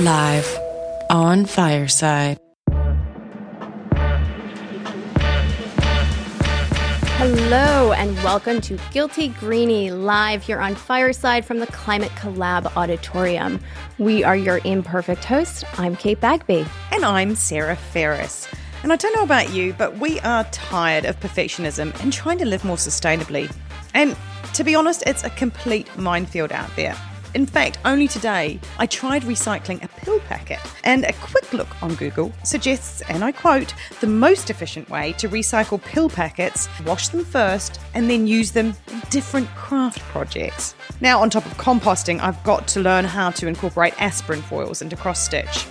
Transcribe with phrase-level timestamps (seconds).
[0.00, 0.56] Live
[1.10, 2.38] on Fireside.
[7.16, 13.58] Hello, and welcome to Guilty Greenie live here on Fireside from the Climate Collab Auditorium.
[13.98, 15.64] We are your imperfect hosts.
[15.78, 16.64] I'm Cait Bagby.
[16.92, 18.46] And I'm Sarah Ferris.
[18.84, 22.44] And I don't know about you, but we are tired of perfectionism and trying to
[22.44, 23.52] live more sustainably.
[23.94, 24.16] And
[24.54, 26.96] to be honest, it's a complete minefield out there.
[27.34, 31.94] In fact, only today I tried recycling a pill packet, and a quick look on
[31.94, 37.24] Google suggests, and I quote, the most efficient way to recycle pill packets, wash them
[37.24, 40.74] first, and then use them in different craft projects.
[41.00, 44.96] Now, on top of composting, I've got to learn how to incorporate aspirin foils into
[44.96, 45.66] cross stitch.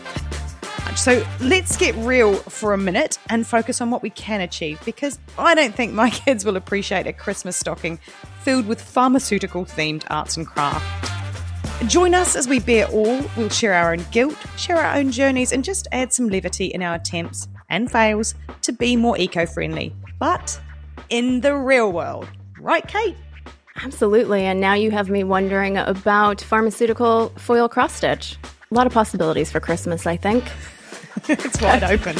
[0.95, 5.19] So let's get real for a minute and focus on what we can achieve because
[5.37, 7.99] I don't think my kids will appreciate a Christmas stocking
[8.41, 11.16] filled with pharmaceutical themed arts and crafts.
[11.85, 13.23] Join us as we bear all.
[13.37, 16.81] We'll share our own guilt, share our own journeys, and just add some levity in
[16.81, 19.95] our attempts and fails to be more eco friendly.
[20.19, 20.59] But
[21.09, 22.27] in the real world.
[22.59, 23.15] Right, Cait?
[23.83, 24.43] Absolutely.
[24.43, 28.37] And now you have me wondering about pharmaceutical foil cross stitch.
[28.71, 30.43] A lot of possibilities for Christmas, I think.
[31.29, 32.15] it's wide open.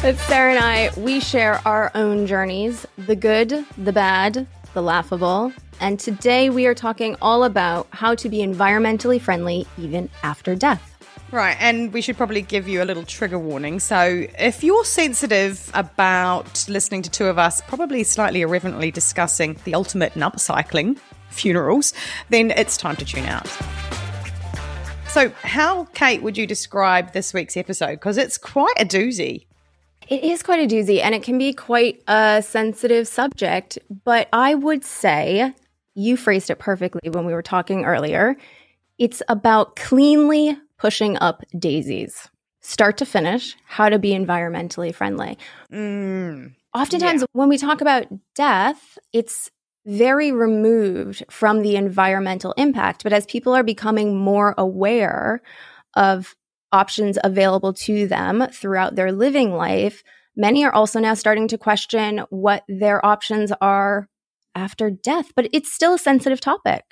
[0.00, 5.52] But Sarah and I, we share our own journeys the good, the bad, the laughable,
[5.80, 10.96] and today we are talking all about how to be environmentally friendly even after death.
[11.32, 13.80] Right, and we should probably give you a little trigger warning.
[13.80, 19.74] So, if you're sensitive about listening to two of us probably slightly irreverently discussing the
[19.74, 21.92] ultimate in upcycling, funerals,
[22.30, 23.48] then it's time to tune out.
[25.08, 27.92] So, how, Cait, would you describe this week's episode?
[27.92, 29.46] Because it's quite a doozy.
[30.08, 34.54] It is quite a doozy and it can be quite a sensitive subject, but I
[34.54, 35.52] would say
[35.96, 38.36] you phrased it perfectly when we were talking earlier.
[38.98, 42.28] It's about cleanly pushing up daisies,
[42.60, 45.38] start to finish, how to be environmentally friendly.
[45.72, 47.26] Mm, Oftentimes, yeah.
[47.32, 49.50] when we talk about death, it's
[49.86, 53.02] very removed from the environmental impact.
[53.02, 55.40] But as people are becoming more aware
[55.94, 56.36] of
[56.72, 60.02] options available to them throughout their living life,
[60.36, 64.06] many are also now starting to question what their options are
[64.56, 66.84] after death, but it's still a sensitive topic.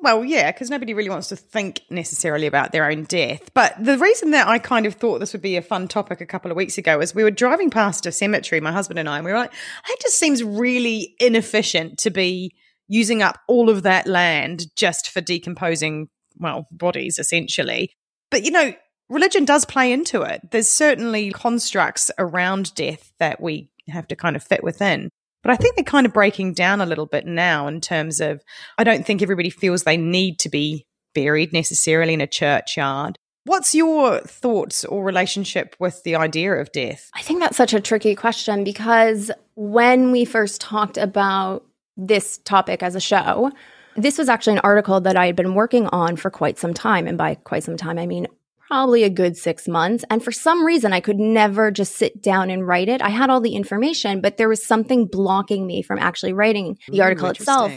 [0.00, 3.50] Well, yeah, because nobody really wants to think necessarily about their own death.
[3.54, 6.26] But the reason that I kind of thought this would be a fun topic a
[6.26, 9.18] couple of weeks ago is we were driving past a cemetery, my husband and I,
[9.18, 9.52] and we were like,
[9.88, 12.52] it just seems really inefficient to be
[12.88, 17.92] using up all of that land just for decomposing, well, bodies essentially.
[18.30, 18.74] But, you know,
[19.08, 20.50] religion does play into it.
[20.50, 25.10] There's certainly constructs around death that we have to kind of fit within.
[25.42, 28.42] But I think they're kind of breaking down a little bit now in terms of
[28.78, 33.18] I don't think everybody feels they need to be buried necessarily in a churchyard.
[33.44, 37.10] What's your thoughts or relationship with the idea of death?
[37.14, 41.66] I think that's such a tricky question because when we first talked about
[41.96, 43.50] this topic as a show,
[43.96, 47.08] this was actually an article that I had been working on for quite some time.
[47.08, 48.28] And by quite some time, I mean
[48.72, 50.02] probably a good six months.
[50.08, 53.02] And for some reason, I could never just sit down and write it.
[53.02, 56.96] I had all the information, but there was something blocking me from actually writing the
[56.96, 57.70] Ooh, article itself.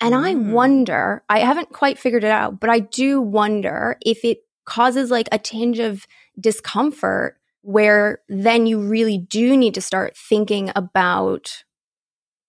[0.00, 0.46] And I Mm.
[0.52, 5.28] wonder, I haven't quite figured it out, but I do wonder if it causes like
[5.32, 6.06] a tinge of
[6.38, 11.64] discomfort where then you really do need to start thinking about,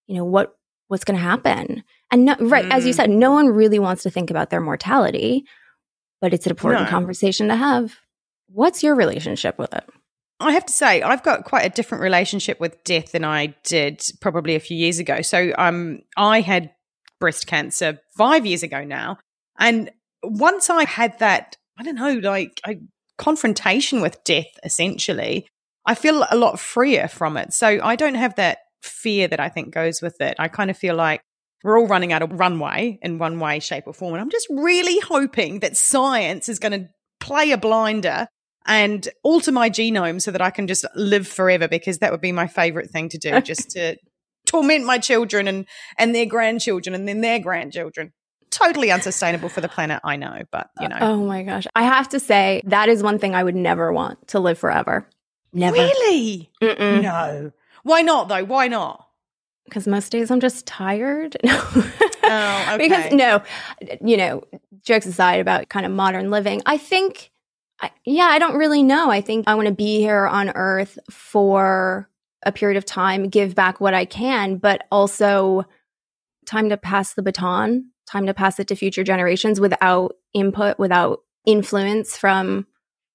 [0.06, 0.56] you know, what
[0.90, 1.84] what's going to happen.
[2.12, 2.96] And no, right, as you Mm.
[2.96, 5.44] said, no one really wants to think about their mortality,
[6.22, 6.90] but it's an important No.
[6.90, 7.96] conversation to have.
[8.48, 9.84] What's your relationship with it?
[10.40, 14.02] I have to say, I've got quite a different relationship with death than I did
[14.22, 15.22] probably a few years ago.
[15.22, 16.72] So, um, I had
[17.20, 19.18] breast cancer five years ago now,
[19.60, 19.92] and
[20.24, 22.78] once I had that, I don't know, like a
[23.18, 25.46] confrontation with death, essentially,
[25.86, 27.52] I feel a lot freer from it.
[27.54, 30.36] So, I don't have that fear that I think goes with it.
[30.40, 31.22] I kind of feel like
[31.64, 34.48] we're all running out of runway in one way, shape, or form, and I'm just
[34.50, 36.90] really hoping that science is going to
[37.20, 38.28] play a blinder
[38.66, 42.32] and alter my genome so that I can just live forever because that would be
[42.32, 43.98] my favorite thing to do just to
[44.46, 45.66] torment my children and
[45.98, 48.14] and their grandchildren and then their grandchildren
[48.50, 51.68] totally unsustainable for the planet I know but you know Oh my gosh.
[51.76, 55.08] I have to say, that is one thing I would never want to live forever.
[55.54, 55.76] Never.
[55.78, 57.02] really Mm-mm.
[57.02, 57.52] no
[57.84, 59.08] why not though why not
[59.70, 61.38] because most days I'm just tired.
[62.30, 62.66] No.
[62.68, 62.78] Oh, okay.
[62.78, 63.42] because no,
[64.06, 64.44] you know,
[64.84, 67.32] jokes aside about kind of modern living, I think,
[67.82, 69.10] I, yeah, I don't really know.
[69.10, 72.08] I think I want to be here on Earth for
[72.44, 75.66] a period of time, give back what I can, but also
[76.46, 81.22] time to pass the baton, time to pass it to future generations without input without
[81.46, 82.68] influence from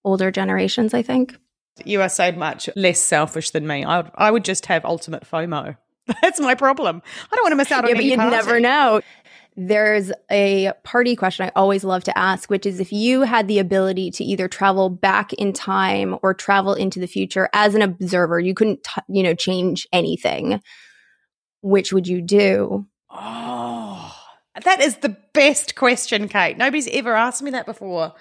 [0.05, 1.37] older generations, I think.
[1.85, 3.85] You are so much less selfish than me.
[3.85, 5.77] I I would just have ultimate FOMO.
[6.23, 7.03] That's my problem.
[7.31, 8.31] I don't want to miss out on yeah, but you party.
[8.31, 9.01] never know.
[9.57, 13.61] There's a party question I always love to ask, which is if you had the
[13.61, 18.41] ability to either travel back in time or travel into the future as an observer,
[18.41, 20.61] you couldn't, t- you know, change anything.
[21.63, 22.87] Which would you do?
[23.11, 24.15] Oh,
[24.65, 26.59] that is the best question, Cait.
[26.59, 28.13] Nobody's ever asked me that before.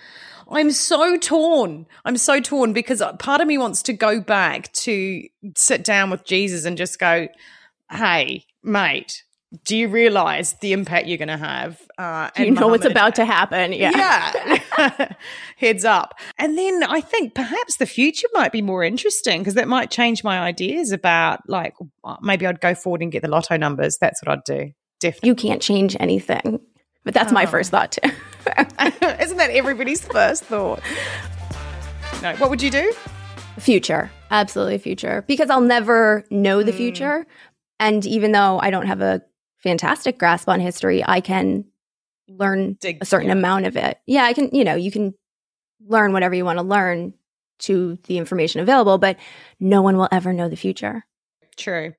[0.52, 1.88] I'm so torn.
[2.06, 6.12] I'm so torn because uh, part of me wants to go back to sit down
[6.12, 7.28] with Jesus and just go,
[7.94, 9.24] hey, mate,
[9.66, 11.80] do you realize the impact you're going to have?
[11.98, 13.72] Uh, you know what's about to happen.
[13.72, 13.92] Yeah.
[14.78, 15.14] Yeah.
[15.58, 16.16] Heads up.
[16.40, 20.24] And then I think perhaps the future might be more interesting because that might change
[20.24, 21.76] my ideas about like
[22.22, 23.98] maybe I'd go forward and get the lotto numbers.
[24.00, 24.72] That's what I'd do.
[25.00, 25.30] Definitely.
[25.30, 26.60] You can't change anything.
[27.04, 27.36] But that's oh.
[27.36, 28.10] my first thought too.
[29.22, 30.82] Isn't that everybody's first thought?
[32.22, 32.36] No.
[32.38, 32.94] What would you do?
[33.60, 34.10] Future.
[34.32, 35.24] Absolutely future.
[35.28, 36.78] Because I'll never know the mm.
[36.78, 37.28] future.
[37.84, 39.22] And even though I don't have a
[39.58, 41.66] fantastic grasp on history, I can
[42.30, 43.34] learn Dig, a certain yeah.
[43.34, 43.98] amount of it.
[44.08, 45.14] Yeah, I can, you know, you can
[45.86, 47.14] learn whatever you want to learn
[47.60, 49.18] to the information available, but
[49.60, 51.04] no one will ever know the future.
[51.58, 51.94] True.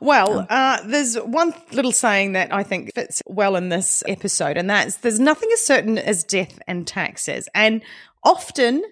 [0.00, 4.68] Well, uh, there's one little saying that I think fits well in this episode, and
[4.68, 7.48] that's there's nothing as certain as death and taxes.
[7.54, 7.82] And
[8.24, 8.82] often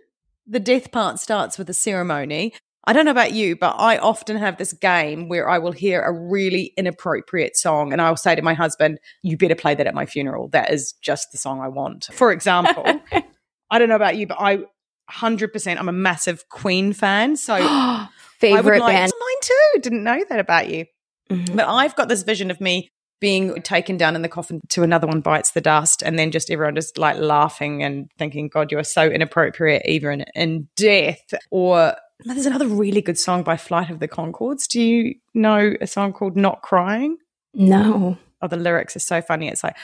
[0.46, 2.54] the death part starts with a ceremony,
[2.88, 6.02] I don't know about you, but I often have this game where I will hear
[6.02, 9.94] a really inappropriate song and I'll say to my husband, You better play that at
[9.94, 10.48] my funeral.
[10.48, 12.08] That is just the song I want.
[12.12, 12.84] For example,
[13.70, 14.60] I don't know about you, but I
[15.10, 17.36] 100%, I'm a massive Queen fan.
[17.36, 17.56] So,
[18.38, 19.12] favorite like, band.
[19.18, 19.80] Mine too.
[19.80, 20.86] Didn't know that about you.
[21.30, 21.56] Mm-hmm.
[21.56, 22.88] But I've got this vision of me
[23.20, 26.50] being taken down in the coffin to another one bites the dust and then just
[26.50, 31.32] everyone just like laughing and thinking god you are so inappropriate even in, in death
[31.50, 34.66] or there's another really good song by Flight of the Conchords.
[34.66, 37.18] Do you know a song called Not Crying?
[37.54, 38.18] No.
[38.42, 39.48] Oh, the lyrics are so funny.
[39.48, 39.76] It's like,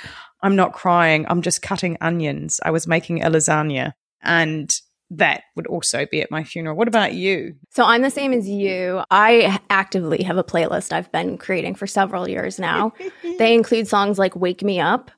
[0.43, 2.61] I'm not crying, I'm just cutting onions.
[2.65, 3.93] I was making a lasagna.
[4.23, 4.73] And
[5.11, 6.77] that would also be at my funeral.
[6.77, 7.55] What about you?
[7.71, 9.03] So I'm the same as you.
[9.11, 12.93] I actively have a playlist I've been creating for several years now.
[13.39, 15.11] they include songs like Wake Me Up.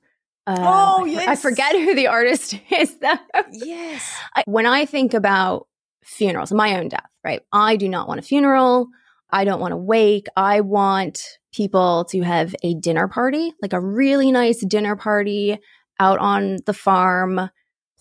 [0.47, 1.27] Uh, oh, yes.
[1.27, 3.15] I forget who the artist is, though.
[3.51, 4.15] Yes.
[4.35, 5.69] I, when I think about
[6.05, 7.43] funerals, my own death, right?
[7.53, 8.89] I do not want a funeral.
[9.31, 10.27] I don't want to wake.
[10.37, 11.23] I want
[11.53, 15.59] people to have a dinner party, like a really nice dinner party
[15.99, 17.51] out on the farm,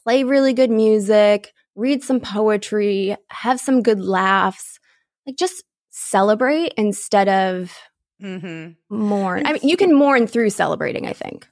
[0.04, 4.80] play really good music, read some poetry, have some good laughs,
[5.26, 7.76] like just celebrate instead of
[8.22, 8.72] mm-hmm.
[8.96, 9.46] mourn.
[9.46, 11.48] I mean, you can mourn through celebrating, I think.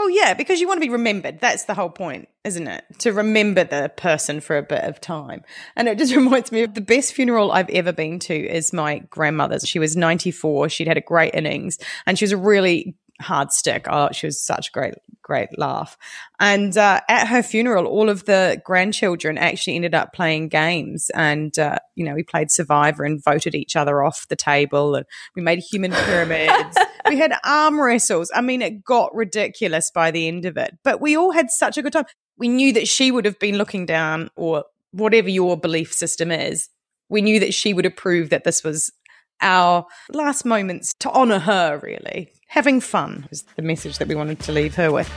[0.00, 1.40] Well, yeah, because you want to be remembered.
[1.40, 2.84] That's the whole point, isn't it?
[3.00, 5.42] To remember the person for a bit of time.
[5.76, 9.00] And it just reminds me of the best funeral I've ever been to is my
[9.10, 9.68] grandmother's.
[9.68, 10.70] She was 94.
[10.70, 13.86] She'd had a great innings and she was a really hard stick.
[13.88, 15.96] Oh, she was such a great, great laugh.
[16.38, 21.10] And uh, at her funeral, all of the grandchildren actually ended up playing games.
[21.10, 24.94] And, uh, you know, we played Survivor and voted each other off the table.
[24.94, 25.06] And
[25.36, 26.76] we made human pyramids.
[27.08, 28.30] we had arm wrestles.
[28.34, 30.78] I mean, it got ridiculous by the end of it.
[30.82, 32.06] But we all had such a good time.
[32.36, 36.68] We knew that she would have been looking down, or whatever your belief system is.
[37.08, 38.90] We knew that she would approve that this was
[39.42, 42.30] our last moments to honor her, really.
[42.48, 45.08] Having fun was the message that we wanted to leave her with.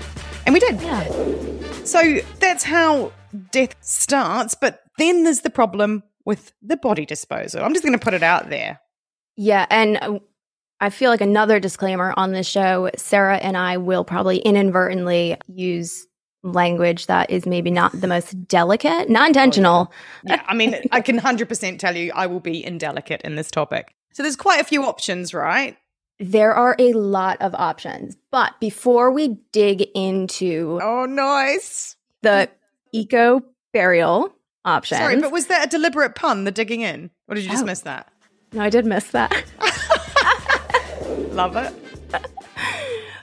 [0.45, 0.79] And we did.
[0.81, 1.83] Yeah.
[1.83, 3.11] So that's how
[3.51, 4.55] death starts.
[4.55, 7.63] But then there's the problem with the body disposal.
[7.63, 8.79] I'm just going to put it out there.
[9.35, 9.65] Yeah.
[9.69, 10.19] And uh,
[10.79, 16.05] I feel like another disclaimer on this show Sarah and I will probably inadvertently use
[16.43, 19.87] language that is maybe not the most delicate, not intentional.
[19.89, 20.35] Oh, yeah.
[20.35, 20.43] yeah.
[20.47, 23.95] I mean, I can 100% tell you I will be indelicate in this topic.
[24.13, 25.77] So there's quite a few options, right?
[26.19, 28.15] There are a lot of options.
[28.31, 31.95] But before we dig into Oh nice.
[32.21, 32.49] The
[32.93, 33.41] eco
[33.73, 34.97] burial option.
[34.97, 37.09] Sorry, but was that a deliberate pun, the digging in?
[37.27, 37.67] Or did you just oh.
[37.67, 38.07] miss that?
[38.53, 39.43] No, I did miss that.
[41.31, 41.73] Love it.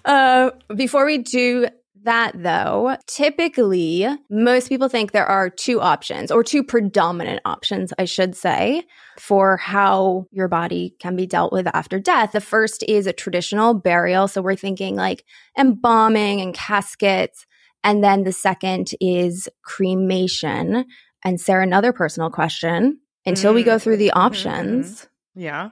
[0.03, 1.69] Uh, before we do
[2.05, 8.05] that though, typically most people think there are two options or two predominant options, I
[8.05, 8.85] should say,
[9.19, 12.33] for how your body can be dealt with after death.
[12.33, 14.29] The first is a traditional burial.
[14.29, 15.25] So we're thinking like
[15.59, 17.47] embalming and caskets.
[17.85, 20.87] And then the second is cremation.
[21.25, 23.57] And Sarah, another personal question until mm.
[23.57, 24.21] we go through the mm-hmm.
[24.21, 25.03] options.
[25.03, 25.41] Mm-hmm.
[25.41, 25.71] Yeah.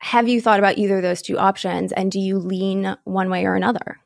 [0.00, 3.44] Have you thought about either of those two options and do you lean one way
[3.44, 3.98] or another?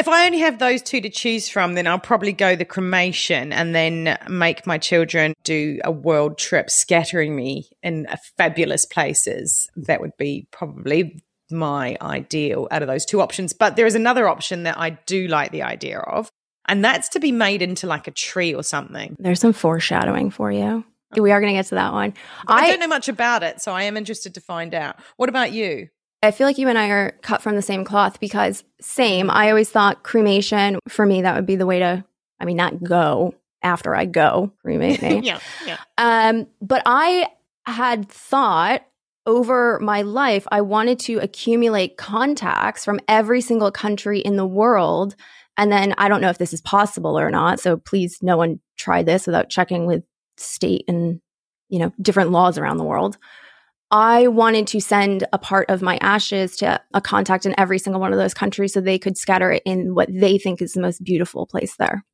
[0.00, 3.52] If I only have those two to choose from, then I'll probably go the cremation
[3.52, 8.06] and then make my children do a world trip, scattering me in
[8.38, 9.68] fabulous places.
[9.76, 13.52] That would be probably my ideal out of those two options.
[13.52, 16.30] But there is another option that I do like the idea of,
[16.66, 19.16] and that's to be made into like a tree or something.
[19.18, 20.82] There's some foreshadowing for you.
[21.14, 22.14] We are going to get to that one.
[22.46, 24.96] I, I don't know much about it, so I am interested to find out.
[25.18, 25.88] What about you?
[26.22, 29.48] I feel like you and I are cut from the same cloth because same, I
[29.48, 32.04] always thought cremation for me that would be the way to
[32.38, 35.20] I mean not go after I go cremate me.
[35.20, 35.78] yeah, yeah.
[35.98, 37.28] Um but I
[37.64, 38.82] had thought
[39.26, 45.14] over my life I wanted to accumulate contacts from every single country in the world
[45.56, 48.60] and then I don't know if this is possible or not, so please no one
[48.78, 50.02] try this without checking with
[50.38, 51.20] state and
[51.68, 53.18] you know different laws around the world.
[53.90, 58.00] I wanted to send a part of my ashes to a contact in every single
[58.00, 60.80] one of those countries so they could scatter it in what they think is the
[60.80, 62.04] most beautiful place there.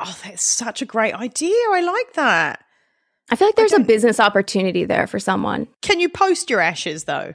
[0.00, 1.54] Oh, that's such a great idea.
[1.72, 2.64] I like that.
[3.30, 5.68] I feel like there's a business opportunity there for someone.
[5.82, 7.34] Can you post your ashes though?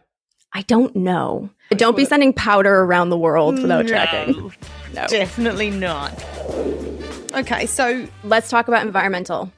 [0.53, 1.49] I don't know.
[1.71, 4.53] Don't be sending powder around the world without no, checking.
[4.93, 5.07] No.
[5.07, 6.11] Definitely not.
[7.33, 9.51] Okay, so let's talk about environmental.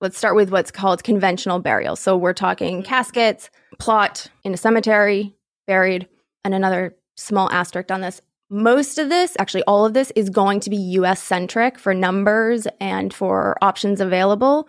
[0.00, 1.94] Let's start with what's called conventional burial.
[1.94, 2.88] So we're talking mm-hmm.
[2.88, 6.08] caskets, plot in a cemetery, buried,
[6.42, 8.22] and another small asterisk on this.
[8.48, 12.66] Most of this, actually, all of this is going to be US centric for numbers
[12.80, 14.68] and for options available.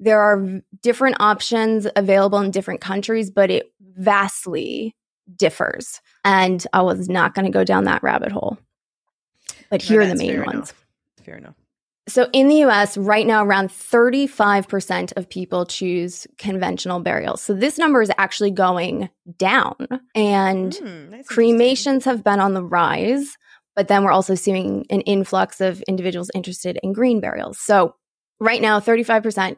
[0.00, 4.94] There are different options available in different countries, but it vastly
[5.34, 6.00] differs.
[6.24, 8.58] And I was not going to go down that rabbit hole.
[9.70, 10.54] But here no, are the main ones.
[10.54, 10.86] Enough.
[11.24, 11.54] Fair enough.
[12.08, 17.42] So in the US, right now, around 35% of people choose conventional burials.
[17.42, 19.76] So this number is actually going down.
[20.14, 23.36] And mm, cremations have been on the rise,
[23.76, 27.58] but then we're also seeing an influx of individuals interested in green burials.
[27.58, 27.94] So
[28.40, 29.56] right now, 35%.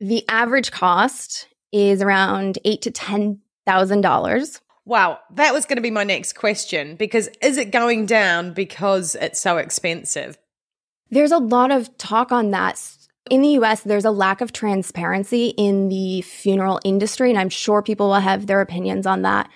[0.00, 4.60] The average cost is around eight to ten thousand dollars.
[4.84, 9.14] Wow, that was going to be my next question because is it going down because
[9.16, 10.38] it's so expensive?
[11.10, 12.80] There's a lot of talk on that.
[13.30, 17.82] In the US, there's a lack of transparency in the funeral industry, and I'm sure
[17.82, 19.50] people will have their opinions on that.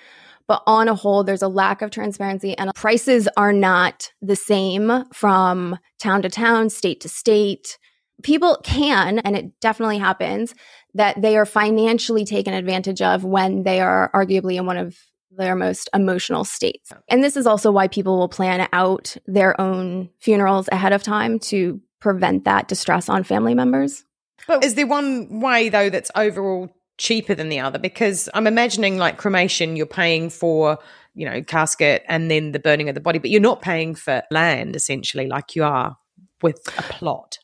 [0.47, 5.05] But on a whole, there's a lack of transparency, and prices are not the same
[5.13, 7.79] from town to town, state to state.
[8.23, 10.55] People can, and it definitely happens,
[10.95, 14.99] that they are financially taken advantage of when they are arguably in one of
[15.37, 16.93] their most emotional states.
[17.09, 21.39] And this is also why people will plan out their own funerals ahead of time
[21.41, 24.05] to prevent that distress on family members.
[24.47, 27.79] But is there one way though that's overall cheaper than the other?
[27.79, 30.79] Because I'm imagining like cremation, you're paying for,
[31.15, 34.23] you know, casket and then the burning of the body, but you're not paying for
[34.31, 35.97] land essentially like you are
[36.43, 37.39] with a plot.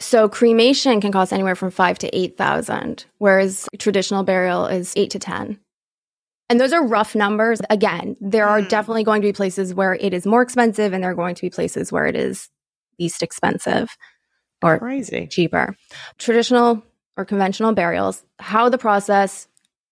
[0.00, 5.10] So cremation can cost anywhere from five to eight thousand, whereas traditional burial is eight
[5.10, 5.60] to ten.
[6.50, 7.60] And those are rough numbers.
[7.70, 8.68] Again, there are mm.
[8.68, 11.42] definitely going to be places where it is more expensive and there are going to
[11.42, 12.50] be places where it is
[12.98, 13.96] least expensive
[14.60, 15.76] or crazy cheaper.
[16.18, 16.82] Traditional
[17.16, 19.46] or conventional burials, how the process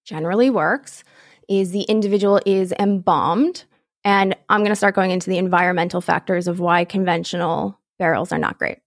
[0.05, 1.05] generally works
[1.49, 3.65] is the individual is embalmed.
[4.05, 8.38] And I'm going to start going into the environmental factors of why conventional burials are
[8.38, 8.79] not great.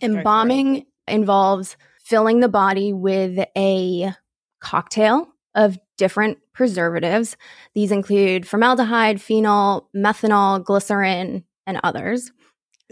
[0.00, 4.12] Embalming involves filling the body with a
[4.60, 7.36] cocktail of different preservatives.
[7.74, 12.32] These include formaldehyde, phenol, methanol, glycerin, and others.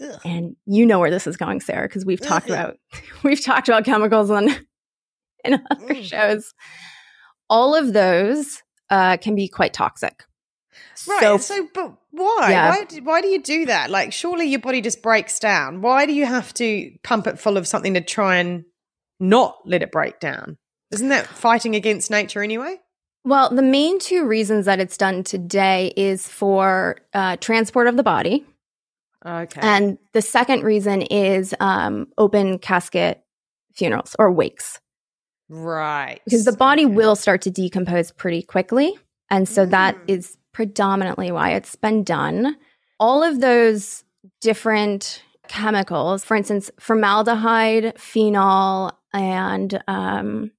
[0.02, 0.20] Ugh.
[0.24, 2.78] And you know where this is going, Sarah, because we've talked about
[3.22, 4.48] we've talked about chemicals on
[5.44, 6.02] in other mm.
[6.02, 6.54] shows.
[7.48, 10.24] All of those uh, can be quite toxic.
[11.08, 11.20] Right.
[11.20, 12.48] So, so but why?
[12.50, 12.70] Yeah.
[12.70, 13.00] Why?
[13.02, 13.90] Why do you do that?
[13.90, 15.80] Like, surely your body just breaks down.
[15.80, 18.64] Why do you have to pump it full of something to try and
[19.18, 20.58] not let it break down?
[20.90, 22.76] Isn't that fighting against nature anyway?
[23.24, 28.02] Well, the main two reasons that it's done today is for uh, transport of the
[28.02, 28.46] body.
[29.24, 29.60] Okay.
[29.62, 33.22] And the second reason is um, open casket
[33.74, 34.80] funerals or wakes.
[35.50, 36.20] Right.
[36.24, 36.94] Because the body okay.
[36.94, 38.96] will start to decompose pretty quickly.
[39.28, 39.70] And so mm.
[39.70, 42.56] that is predominantly why it's been done.
[42.98, 44.04] All of those
[44.40, 50.52] different chemicals, for instance, formaldehyde, phenol, and um,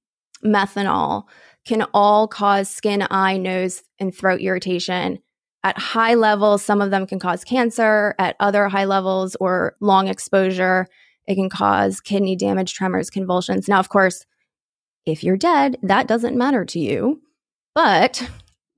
[0.44, 1.24] methanol,
[1.64, 5.18] can all cause skin, eye, nose, and throat irritation.
[5.64, 8.14] At high levels, some of them can cause cancer.
[8.18, 10.88] At other high levels or long exposure,
[11.26, 13.68] it can cause kidney damage, tremors, convulsions.
[13.68, 14.26] Now, of course,
[15.06, 17.22] if you're dead, that doesn't matter to you.
[17.74, 18.28] But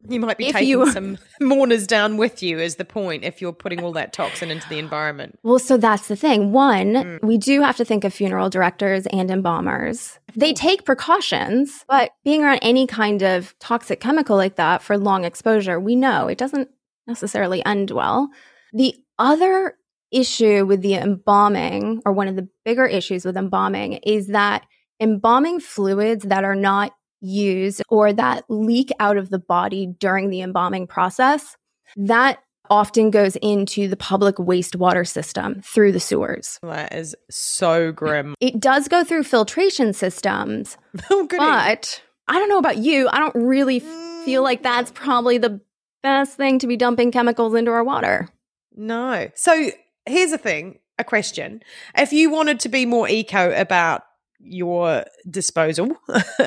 [0.07, 3.41] You might be If taking you- some mourners down with you, is the point, if
[3.41, 5.39] you're putting all that toxin into the environment.
[5.43, 6.53] Well, so that's the thing.
[6.53, 7.23] One, Mm.
[7.23, 10.19] we do have to think of funeral directors and embalmers.
[10.37, 15.25] They take precautions, but being around any kind of toxic chemical like that for long
[15.25, 16.69] exposure, we know it doesn't
[17.07, 18.29] necessarily end well.
[18.73, 19.77] The other
[20.11, 24.65] issue with the embalming, or one of the bigger issues with embalming, is that
[25.01, 26.93] embalming fluids that are not
[27.25, 31.57] used or that leak out of the body during the embalming process,
[31.97, 32.39] that
[32.71, 36.59] often goes into the public wastewater system through the sewers.
[36.63, 38.35] That is so grim.
[38.41, 40.77] It does go through filtration systems,
[41.11, 41.39] oh, goody.
[41.39, 43.09] but I don't know about you.
[43.09, 44.65] I don't really feel like mm.
[44.65, 45.61] that's probably the
[46.03, 48.29] best thing to be dumping chemicals into our water.
[48.75, 49.31] No.
[49.35, 49.71] So
[50.07, 51.63] here's the thing a question.
[51.97, 54.03] If you wanted to be more eco about
[54.45, 55.97] your disposal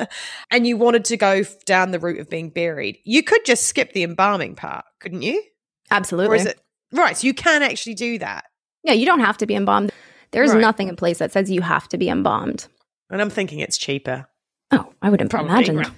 [0.50, 3.92] and you wanted to go down the route of being buried, you could just skip
[3.92, 5.42] the embalming part, couldn't you?
[5.90, 6.36] Absolutely.
[6.36, 6.60] Or is it
[6.92, 7.16] right?
[7.16, 8.44] So you can actually do that.
[8.84, 9.90] yeah, you don't have to be embalmed.
[10.30, 10.60] There's Right.
[10.60, 12.66] nothing in place that says you have to be embalmed.
[13.10, 14.26] And I'm thinking it's cheaper.
[14.70, 15.48] Oh, I would Probably.
[15.50, 15.86] imagine.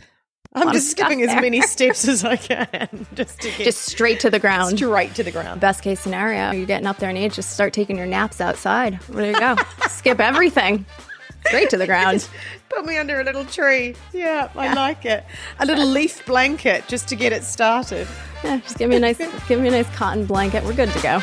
[0.52, 4.30] I'm just skipping as many steps as I can just to get Just straight to
[4.30, 4.76] the ground.
[4.78, 5.60] straight to the ground.
[5.60, 8.98] Best case scenario, you're getting up there in age, just start taking your naps outside.
[9.08, 9.54] There you go.
[9.88, 10.86] Skip everything.
[11.46, 12.28] Straight to the ground.
[12.68, 13.96] Put me under a little tree.
[14.12, 15.24] Yeah, I like it.
[15.58, 18.06] A little leaf blanket just to get it started.
[18.44, 19.18] Yeah, just give me a nice
[19.48, 20.64] give me a nice cotton blanket.
[20.64, 21.20] We're good to go.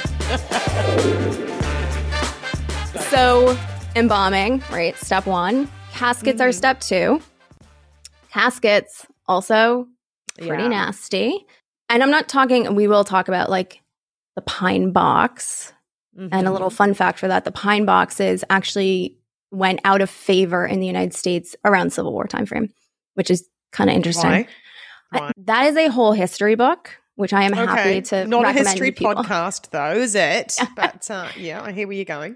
[3.10, 3.58] so
[3.96, 4.96] embalming, right?
[4.98, 5.70] Step one.
[5.94, 7.22] Caskets are step two.
[8.32, 9.88] Caskets also
[10.38, 10.70] pretty Yeah.
[10.70, 11.46] nasty.
[11.90, 13.82] And I'm not talking, we will talk about like
[14.36, 15.74] the pine box.
[16.20, 16.52] And a Mhm.
[16.52, 19.17] little fun fact for that the pine box is actually
[19.51, 22.70] went out of favor in the United States around Civil War timeframe,
[23.16, 24.30] which is kind of interesting.
[24.32, 24.48] Why?
[25.12, 25.32] Why?
[25.38, 27.66] that is a whole history book, which I am Okay.
[27.66, 30.58] happy to Not a history to podcast, though, is it?
[30.75, 32.36] but uh, yeah, I hear where you're going.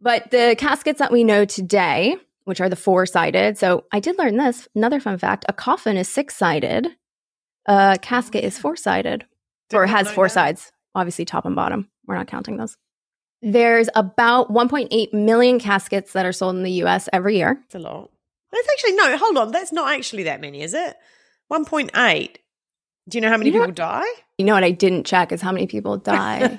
[0.00, 3.56] But the caskets that we know today, which are the four sided.
[3.58, 4.66] So I did learn this.
[4.74, 6.88] Another fun fact: a coffin is six sided.
[7.66, 9.24] A casket is four sided,
[9.72, 10.32] or has four that.
[10.34, 10.72] sides.
[10.94, 11.88] Obviously, top and bottom.
[12.06, 12.76] We're not counting those.
[13.42, 17.08] There's about 1.8 million caskets that are sold in the U.S.
[17.12, 17.60] every year.
[17.64, 18.10] It's a lot.
[18.52, 19.16] That's actually no.
[19.16, 20.96] Hold on, that's not actually that many, is it?
[21.48, 22.38] One point eight.
[23.08, 24.06] Do you know how many You know people die?
[24.38, 26.58] You know what I didn't check is how many people die.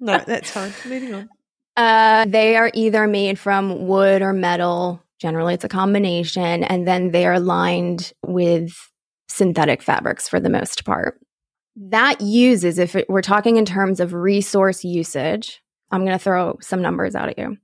[0.00, 0.72] no, that's fine.
[0.86, 1.28] Moving on.
[1.76, 5.02] Uh, they are either made from wood or metal.
[5.20, 8.72] Generally, it's a combination, and then they are lined with
[9.28, 11.20] synthetic fabrics for the most part.
[11.76, 15.60] That uses, if it, we're talking in terms of resource usage,
[15.94, 17.56] I'm going to throw some numbers out at you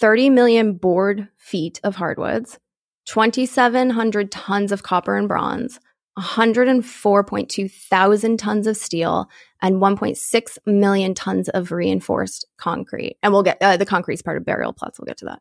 [0.00, 2.58] 30 million board feet of hardwoods,
[3.06, 5.80] 2,700 tons of copper and bronze,
[6.18, 9.30] 104.2 thousand tons of steel,
[9.62, 13.16] and 1.6 million tons of reinforced concrete.
[13.22, 15.00] And we'll get uh, the concrete's part of burial plots.
[15.00, 15.40] We'll get to that.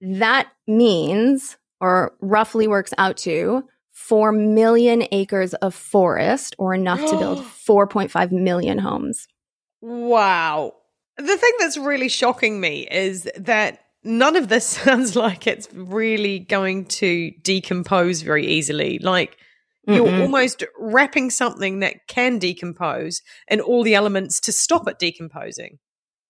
[0.00, 7.18] That means, or roughly works out to, 4 million acres of forest, or enough to
[7.18, 9.28] build 4.5 million homes.
[9.82, 10.72] Wow.
[11.16, 16.40] The thing that's really shocking me is that none of this sounds like it's really
[16.40, 18.98] going to decompose very easily.
[18.98, 19.36] Like
[19.86, 20.22] you're Mm-mm.
[20.22, 25.78] almost wrapping something that can decompose and all the elements to stop it decomposing.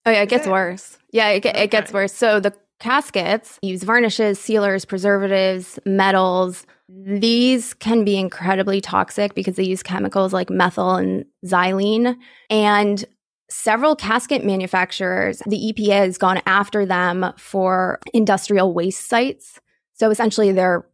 [0.07, 0.53] Oh, yeah, it gets Yeah.
[0.53, 0.99] worse.
[1.12, 2.12] Yeah, it, it gets worse.
[2.12, 6.66] So the caskets use varnishes, sealers, preservatives, metals.
[6.88, 12.16] These can be incredibly toxic because they use chemicals like methyl and xylene.
[12.51, 13.05] And
[13.50, 19.61] several casket manufacturers, the EPA has gone after them for industrial waste sites.
[19.94, 20.87] So essentially, they're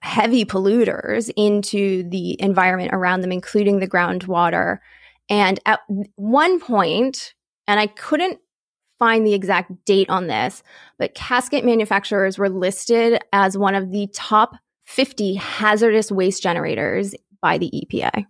[0.00, 4.78] heavy polluters into the environment around them, including the groundwater.
[5.28, 5.80] And at
[6.16, 7.34] one point,
[7.66, 8.38] and I couldn't
[8.98, 10.62] find the exact date on this,
[10.98, 14.54] but casket manufacturers were listed as one of the top
[14.86, 18.26] 50 hazardous waste generators by the EPA.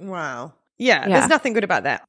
[0.00, 0.54] Wow.
[0.78, 1.18] Yeah, Yeah.
[1.18, 2.04] there's nothing good about that.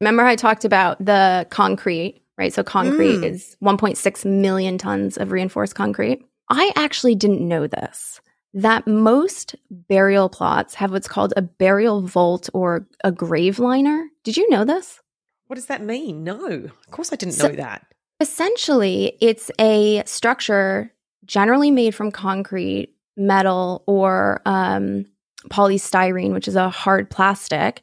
[0.00, 2.52] Remember, I talked about the concrete, right?
[2.52, 3.24] So, concrete Mm.
[3.24, 6.24] is 1.6 million tons of reinforced concrete.
[6.48, 8.20] I actually didn't know this
[8.52, 14.06] that most burial plots have what's called a burial vault or a grave liner.
[14.24, 14.98] Did you know this?
[15.46, 16.24] What does that mean?
[16.24, 17.86] No, of course I didn't So- know that.
[18.18, 20.92] Essentially, it's a structure
[21.26, 25.06] generally made from concrete, metal, or um,
[25.48, 27.82] polystyrene, which is a hard plastic.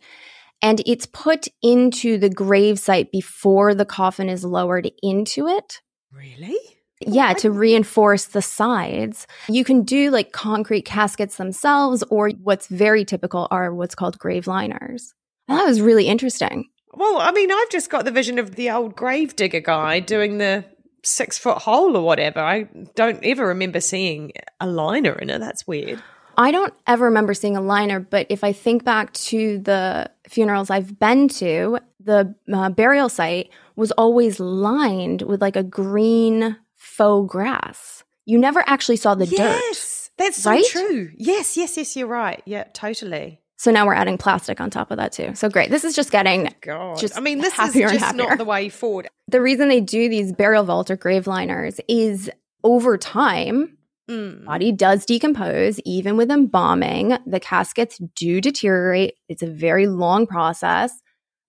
[0.61, 5.81] And it's put into the grave site before the coffin is lowered into it.
[6.11, 6.57] Really?
[6.99, 9.27] Yeah, to reinforce the sides.
[9.47, 14.47] You can do like concrete caskets themselves, or what's very typical are what's called grave
[14.47, 15.13] liners.
[15.47, 16.65] And that was really interesting.
[16.93, 20.39] Well, I mean, I've just got the vision of the old grave digger guy doing
[20.39, 20.65] the
[21.03, 22.39] six foot hole or whatever.
[22.39, 22.63] I
[22.95, 25.39] don't ever remember seeing a liner in it.
[25.39, 26.01] That's weird.
[26.37, 30.69] I don't ever remember seeing a liner, but if I think back to the funerals
[30.69, 37.31] I've been to, the uh, burial site was always lined with like a green faux
[37.31, 38.03] grass.
[38.25, 39.61] You never actually saw the yes, dirt.
[39.69, 40.65] Yes, that's so right?
[40.65, 41.11] true.
[41.17, 42.43] Yes, yes, yes, you're right.
[42.45, 43.41] Yeah, totally.
[43.57, 45.33] So now we're adding plastic on top of that too.
[45.33, 45.71] So great.
[45.71, 46.99] This is just getting God.
[46.99, 49.07] just I mean, this is just not the way forward.
[49.27, 52.29] the reason they do these burial vault or grave liners is
[52.63, 53.76] over time
[54.09, 54.45] Mm.
[54.45, 57.17] body does decompose even with embalming.
[57.25, 59.15] The caskets do deteriorate.
[59.27, 60.93] It's a very long process.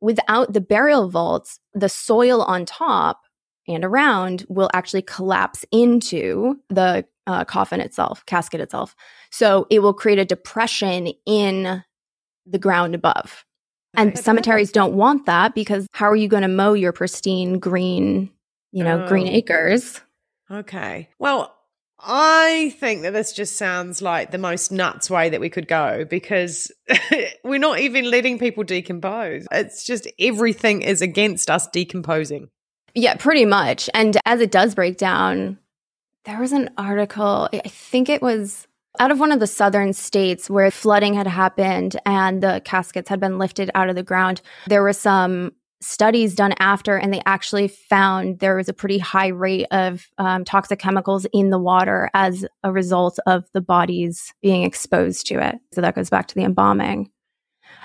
[0.01, 3.21] Without the burial vaults the soil on top
[3.69, 8.97] and around will actually collapse into the uh, coffin itself casket itself.
[9.31, 11.85] So it will create a depression in
[12.47, 13.45] the ground above.
[13.95, 18.31] And cemeteries don't want that because how are you going to mow your pristine green
[18.73, 19.33] you know green Oh.
[19.33, 20.01] acres?
[20.51, 21.09] Okay.
[21.19, 21.55] Well,
[22.01, 26.05] I think that this just sounds like the most nuts way that we could go
[26.05, 26.71] because
[27.45, 29.47] we're not even letting people decompose.
[29.51, 32.51] It's just everything is against us decomposing.
[32.95, 33.91] Yeah, pretty much.
[33.95, 35.59] And as it does break down,
[36.25, 38.67] there was an article, I think it was
[39.01, 43.21] out of one of the southern states where flooding had happened and the caskets had
[43.21, 44.41] been lifted out of the ground.
[44.67, 49.29] There were some studies done after, and they actually found there was a pretty high
[49.29, 54.65] rate of um, toxic chemicals in the water as a result of the bodies being
[54.65, 55.57] exposed to it.
[55.73, 57.11] So that goes back to the embalming.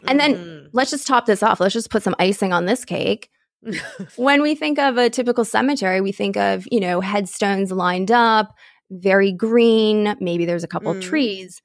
[0.08, 0.70] And then Mhm.
[0.74, 1.60] let's just top this off.
[1.60, 3.30] Let's just put some icing on this cake
[4.18, 8.54] when we think of a typical cemetery, we think of, you know, headstones lined up,
[8.92, 11.02] very green, maybe there's a couple of Mm.
[11.02, 11.62] trees.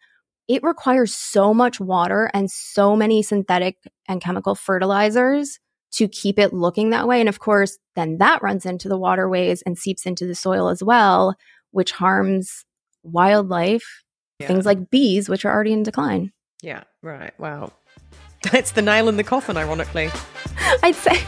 [0.46, 5.58] It requires so much water and so many synthetic and chemical fertilizers
[5.92, 7.20] to keep it looking that way.
[7.20, 10.82] And of course, then that runs into the waterways and seeps into the soil as
[10.82, 11.34] well,
[11.70, 12.64] which harms
[13.02, 14.04] wildlife,
[14.38, 14.48] Yeah.
[14.48, 16.32] things like bees, which are already in decline.
[16.62, 17.32] Yeah, right.
[17.40, 17.72] Wow.
[18.52, 20.10] That's the nail in the coffin, ironically.
[20.82, 21.20] I'd say.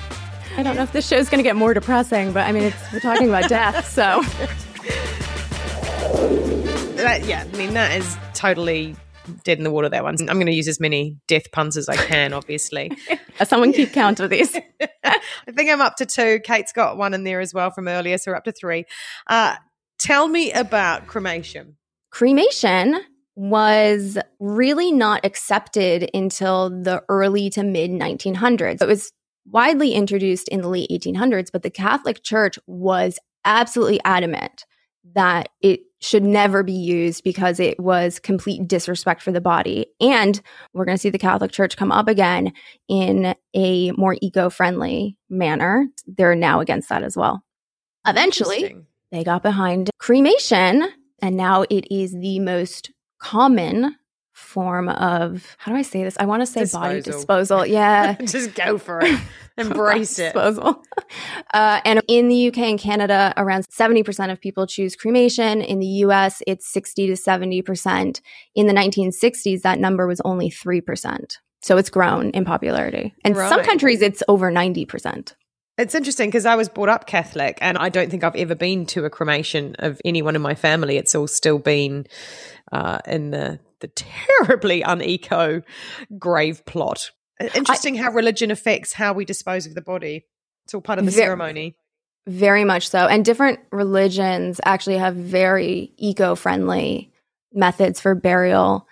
[0.57, 2.92] I don't know if this show's going to get more depressing, but I mean, it's,
[2.92, 4.23] we're talking about death, so.
[7.01, 8.94] That, yeah, I mean, that is totally
[9.44, 10.16] dead in the water, that one.
[10.20, 12.92] I'm going to use as many death puns as I can, obviously.
[13.44, 14.54] Someone keep count of these.
[15.04, 15.20] I
[15.52, 16.40] think I'm up to two.
[16.40, 18.84] Cait's got one in there as well from earlier, so we're up to three.
[19.26, 19.56] Uh,
[19.98, 21.76] tell me about cremation.
[22.10, 23.00] Cremation
[23.36, 28.82] was really not accepted until the early to mid 1900s.
[28.82, 29.12] It was
[29.46, 34.64] widely introduced in the late 1800s, but the Catholic Church was absolutely adamant
[35.14, 39.86] that it should never be used because it was complete disrespect for the body.
[40.00, 40.40] And
[40.72, 42.52] we're going to see the Catholic Church come up again
[42.88, 45.86] in a more eco friendly manner.
[46.06, 47.44] They're now against that as well.
[48.06, 48.76] Eventually,
[49.12, 50.88] they got behind cremation,
[51.20, 53.96] and now it is the most common
[54.40, 56.16] form of how do I say this?
[56.18, 57.18] I want to say body Disposal.
[57.18, 57.66] disposal.
[57.66, 58.14] Yeah.
[58.24, 59.20] Just go for it.
[59.59, 60.33] Embrace it.
[60.33, 60.83] Disposal.
[61.53, 65.61] Uh, and in the UK and Canada, around 70% of people choose cremation.
[65.62, 68.20] In the US, it's 60 to 70%.
[68.55, 71.38] In the 1960s, that number was only 3%.
[71.62, 73.14] So it's grown in popularity.
[73.24, 75.35] And some countries, it's over 90%.
[75.81, 78.85] It's interesting because I was brought up Catholic and I don't think I've ever been
[78.87, 80.98] to a cremation of anyone in my family.
[80.98, 82.07] It's all still been
[82.72, 85.62] uh, in the, the terribly uneco
[86.18, 87.11] grave plot.
[87.54, 90.26] Interesting how religion affects how we dispose of the body.
[90.64, 91.74] It's all part of the Ve- ceremony.
[92.26, 93.06] Very much so.
[93.06, 97.12] And different religions actually have very eco friendly
[97.52, 98.87] methods for burial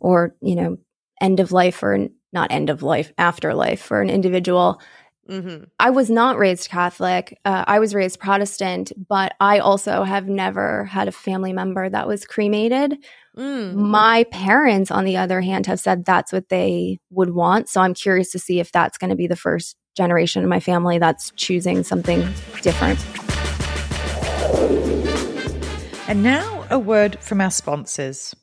[0.00, 0.78] or, you know,
[1.20, 4.80] end of life or not end of life, afterlife for an individual.
[5.28, 7.38] hmm I was not raised Catholic.
[7.44, 12.08] Uh, I was raised Protestant, but I also have never had a family member that
[12.08, 12.96] was cremated.
[13.36, 13.74] Mm.
[13.74, 17.68] My parents, on the other hand, have said that's what they would want.
[17.68, 20.60] So I'm curious to see if that's going to be the first generation in my
[20.60, 22.20] family that's choosing something
[22.62, 22.98] different.
[26.08, 28.34] And now a word from our sponsors.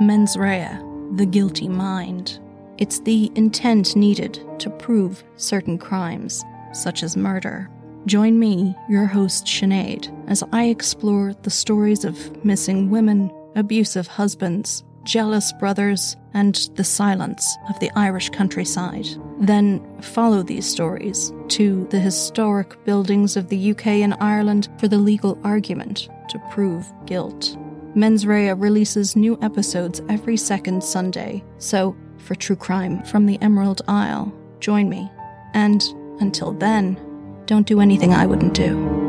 [0.00, 0.68] Mens rea,
[1.16, 2.40] the guilty mind.
[2.78, 7.70] It's the intent needed to prove certain crimes, such as murder.
[8.06, 14.84] Join me, your host Sinead, as I explore the stories of missing women, abusive husbands,
[15.04, 19.06] jealous brothers, and the silence of the Irish countryside.
[19.40, 24.98] Then follow these stories to the historic buildings of the UK and Ireland for the
[24.98, 27.56] legal argument to prove guilt.
[27.94, 33.80] Mens Rea releases new episodes every second Sunday, so for true crime from the Emerald
[33.88, 35.10] Isle, join me.
[35.54, 35.82] And
[36.20, 36.98] until then,
[37.46, 39.04] don't do anything I wouldn't do.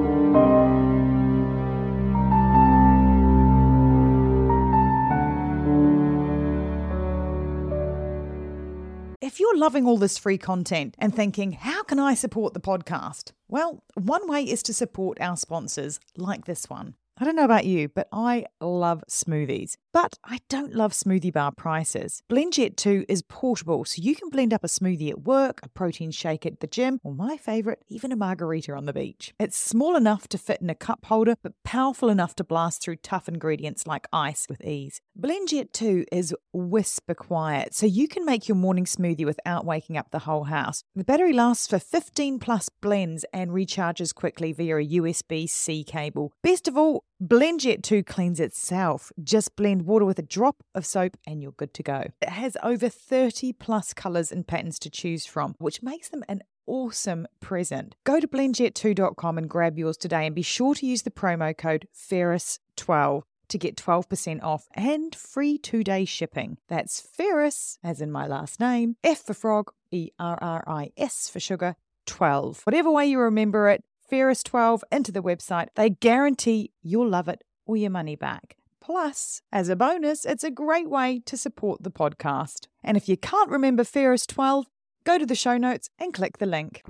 [9.21, 13.31] If you're loving all this free content and thinking, how can I support the podcast?
[13.49, 16.95] Well, one way is to support our sponsors like this one.
[17.17, 19.77] I don't know about you, but I love smoothies.
[19.93, 22.21] But I don't love smoothie bar prices.
[22.29, 26.11] BlendJet 2 is portable, so you can blend up a smoothie at work, a protein
[26.11, 29.33] shake at the gym, or my favorite, even a margarita on the beach.
[29.39, 32.97] It's small enough to fit in a cup holder, but powerful enough to blast through
[32.97, 34.99] tough ingredients like ice with ease.
[35.17, 40.11] BlendJet 2 is whisper quiet, so you can make your morning smoothie without waking up
[40.11, 40.83] the whole house.
[40.93, 46.33] The battery lasts for 15 plus blends and recharges quickly via a USB C cable.
[46.43, 49.11] Best of all, BlendJet 2 cleans itself.
[49.23, 52.03] Just blend water with a drop of soap and you're good to go.
[52.21, 56.41] It has over 30 plus colours and patterns to choose from, which makes them an
[56.67, 57.95] awesome present.
[58.03, 61.87] Go to blendjet2.com and grab yours today and be sure to use the promo code
[61.95, 66.57] Ferris12 to get 12% off and free two day shipping.
[66.67, 71.29] That's Ferris, as in my last name, F for frog, E R R I S
[71.29, 72.61] for sugar, 12.
[72.63, 75.67] Whatever way you remember it, Ferris12 into the website.
[75.75, 78.57] They guarantee you'll love it or your money back.
[78.79, 82.67] Plus, as a bonus, it's a great way to support the podcast.
[82.83, 84.65] And if you can't remember Ferris12,
[85.03, 86.83] go to the show notes and click the link.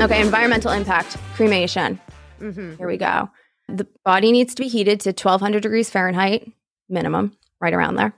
[0.00, 2.00] Okay, environmental impact, cremation.
[2.40, 2.76] Mm-hmm.
[2.76, 3.30] Here we go.
[3.68, 6.50] The body needs to be heated to 1200 degrees Fahrenheit
[6.88, 8.14] minimum, right around there.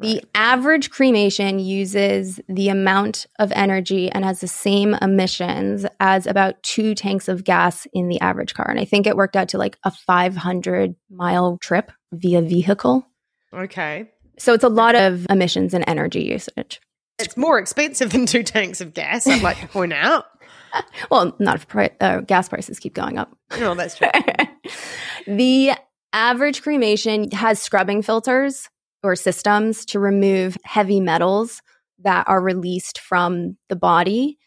[0.00, 6.62] The average cremation uses the amount of energy and has the same emissions as about
[6.62, 8.68] two tanks of gas in the average car.
[8.68, 13.06] And I think it worked out to like a 500 mile trip via vehicle.
[13.52, 14.10] Okay.
[14.38, 16.80] So it's a lot of emissions and energy usage.
[17.18, 20.26] It's more expensive than two tanks of gas, I'd like to point out.
[21.08, 23.32] Well, not if pri- uh, gas prices keep going up.
[23.60, 24.08] No, that's true.
[25.28, 25.70] the
[26.12, 28.68] average cremation has scrubbing filters
[29.04, 31.62] or systems to remove heavy metals
[32.02, 34.38] that are released from the body.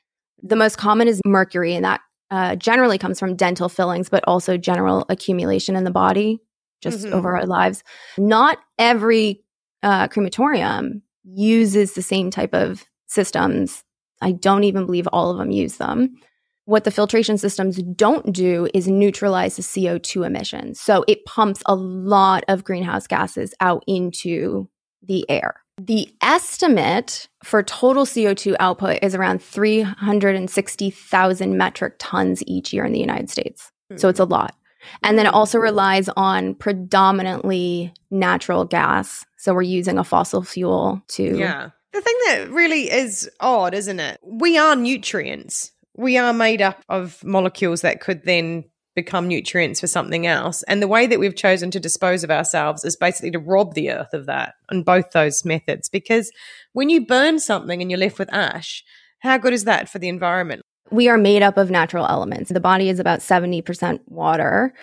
[0.43, 4.58] The most common is mercury, and that uh, generally comes from dental fillings, but also
[4.58, 6.39] general accumulation in the body
[6.82, 7.13] just Mhm.
[7.13, 7.84] over our lives.
[8.17, 9.41] Not every
[9.84, 13.84] uh, crematorium uses the same type of systems.
[14.22, 16.15] I don't even believe all of them use them.
[16.67, 20.82] What the filtration systems don't do is neutralize the CO2 emissions.
[20.82, 24.67] So it pumps a lot of greenhouse gases out into
[25.01, 25.62] the air.
[25.80, 32.99] The estimate for total CO2 output is around 360,000 metric tons each year in the
[32.99, 33.71] United States.
[33.95, 34.34] So it's a hmm.
[34.34, 34.53] lot.
[35.03, 39.25] And then it also relies on predominantly natural gas.
[39.38, 41.69] So we're using a fossil fuel to Yeah.
[41.93, 44.19] The thing that really is odd, isn't it?
[44.21, 45.71] We are nutrients.
[45.98, 50.64] We are made up of molecules that could then become nutrients for something else.
[50.64, 53.92] And the way that we've chosen to dispose of ourselves is basically to rob the
[53.92, 55.90] earth of that on both those methods.
[55.90, 56.32] Because
[56.74, 58.84] when you burn something and you're left with ash,
[59.20, 60.62] how good is that for the environment?
[60.92, 62.52] we are made up of natural elements.
[62.52, 64.74] The body is about 70% water.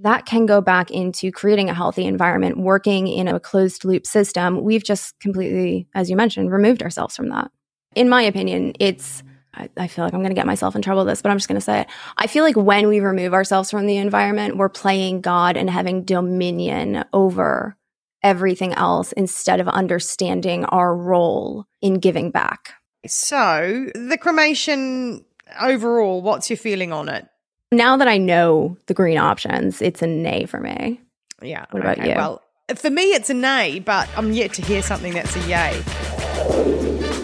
[0.00, 4.62] That can go back into creating a healthy environment, working in a closed loop system.
[4.62, 7.50] We've just completely, as you mentioned, removed ourselves from that.
[7.94, 9.22] In my opinion, it's,
[9.56, 11.38] I, I feel like I'm going to get myself in trouble with this, but I'm
[11.38, 11.86] just going to say it.
[12.16, 16.04] I feel like when we remove ourselves from the environment, we're playing God and having
[16.04, 17.76] dominion over
[18.22, 22.74] everything else instead of understanding our role in giving back.
[23.06, 25.24] So, the cremation
[25.60, 27.26] overall, what's your feeling on it?
[27.72, 31.00] Now that I know the green options, it's a nay for me.
[31.42, 31.66] Yeah.
[31.70, 32.14] What about you?
[32.14, 32.42] Well,
[32.74, 37.15] for me, it's a nay, but I'm yet to hear something that's a yay.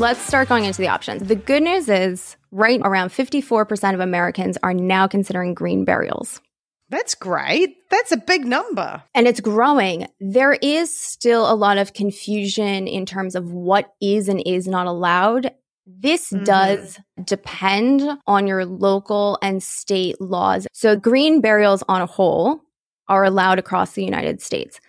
[0.00, 1.28] Let's start going into the options.
[1.28, 6.40] The good news is, right around 54% of Americans are now considering green burials.
[6.88, 7.76] That's great.
[7.90, 9.02] That's a big number.
[9.14, 10.06] And it's growing.
[10.18, 14.86] There is still a lot of confusion in terms of what is and is not
[14.86, 15.52] allowed.
[15.86, 16.46] This Mhm.
[16.46, 20.66] does depend on your local and state laws.
[20.72, 22.62] So, green burials on a whole
[23.06, 24.80] are allowed across the United States.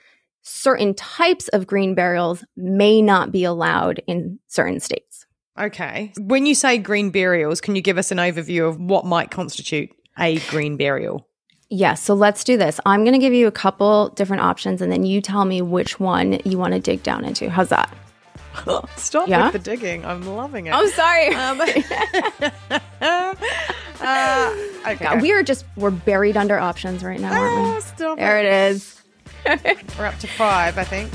[0.43, 5.25] Certain types of green burials may not be allowed in certain states.
[5.59, 6.13] Okay.
[6.19, 9.89] When you say green burials, can you give us an overview of what might constitute
[10.17, 11.27] a green burial?
[11.69, 12.79] Yeah, so let's do this.
[12.85, 15.99] I'm going to give you a couple different options and then you tell me which
[15.99, 17.49] one you want to dig down into.
[17.49, 17.95] How's that?
[18.97, 19.45] Stop Yeah?
[19.45, 20.03] with the digging.
[20.05, 20.71] I'm loving it.
[20.73, 21.27] I'm sorry.
[21.33, 21.61] Um,
[24.01, 24.55] uh,
[24.87, 24.95] okay.
[25.05, 27.81] God, we are just we're buried under options right now, aren't Oh, we?
[27.81, 29.00] stop There it is.
[29.97, 31.11] We're up to five, I think.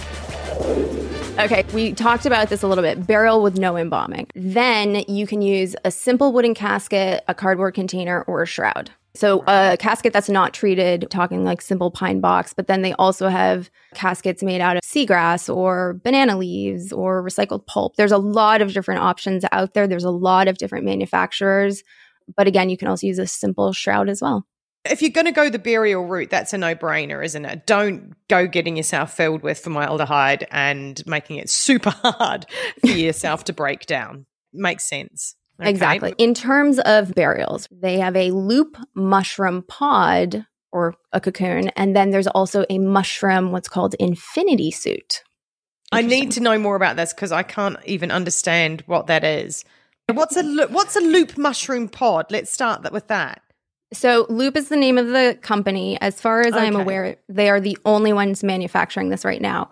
[1.39, 3.07] Okay, we talked about this a little bit.
[3.07, 4.27] Burial with no embalming.
[4.35, 8.91] Then you can use a simple wooden casket, a cardboard container, or a shroud.
[9.15, 13.29] So a casket that's not treated, talking like simple pine box, but then they also
[13.29, 17.97] have caskets made out of seagrass or banana leaves or recycled pulp.
[17.97, 19.87] There's a lot of different options out there.
[19.87, 21.83] There's a lot of different manufacturers.
[22.37, 24.47] But again, you can also use a simple shroud as well.
[24.91, 27.67] If you're going to go the burial route, that's a no brainer, isn't it?
[27.67, 32.47] Don't go getting yourself filled with formaldehyde and making it super hard
[32.81, 34.27] for yourself to break down.
[34.53, 35.37] Makes sense.
[35.61, 35.71] Okay.
[35.71, 36.15] Exactly.
[36.19, 42.11] In terms of burials, they have a loop mushroom pod or a cocoon, and then
[42.11, 45.23] there's also a mushroom, what's called infinity suit.
[45.93, 49.65] I need to know more about this because I can't even understand what that is.
[50.13, 52.27] What's a lo- what's a loop mushroom pod?
[52.31, 53.43] Let's start that with that.
[53.93, 55.99] So, Loop is the name of the company.
[56.01, 59.71] As far as I'm aware, they are the only ones manufacturing this right now.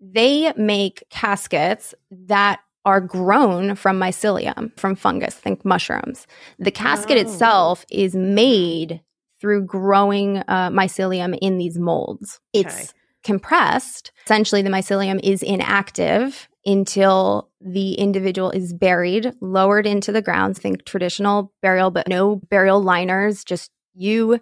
[0.00, 6.26] They make caskets that are grown from mycelium, from fungus, think mushrooms.
[6.58, 7.20] The casket Oh.
[7.20, 9.00] itself is made
[9.40, 12.40] through growing uh, mycelium in these molds.
[12.54, 12.68] Okay.
[12.68, 12.92] It's
[13.24, 14.12] compressed.
[14.26, 20.56] Essentially, the mycelium is inactive until the individual is buried, lowered into the ground.
[20.56, 24.40] Think traditional burial, but no burial liners, just you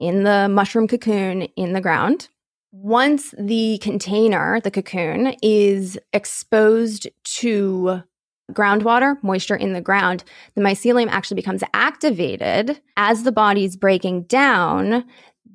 [0.00, 2.28] in the mushroom cocoon in the ground.
[2.72, 8.02] Once the container, the cocoon, is exposed to
[8.50, 15.04] groundwater, moisture in the ground, the mycelium actually becomes activated as the body's breaking down.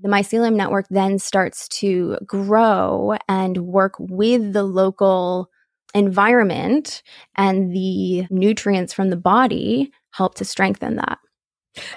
[0.01, 5.49] The mycelium network then starts to grow and work with the local
[5.93, 7.01] environment,
[7.35, 11.17] and the nutrients from the body help to strengthen that.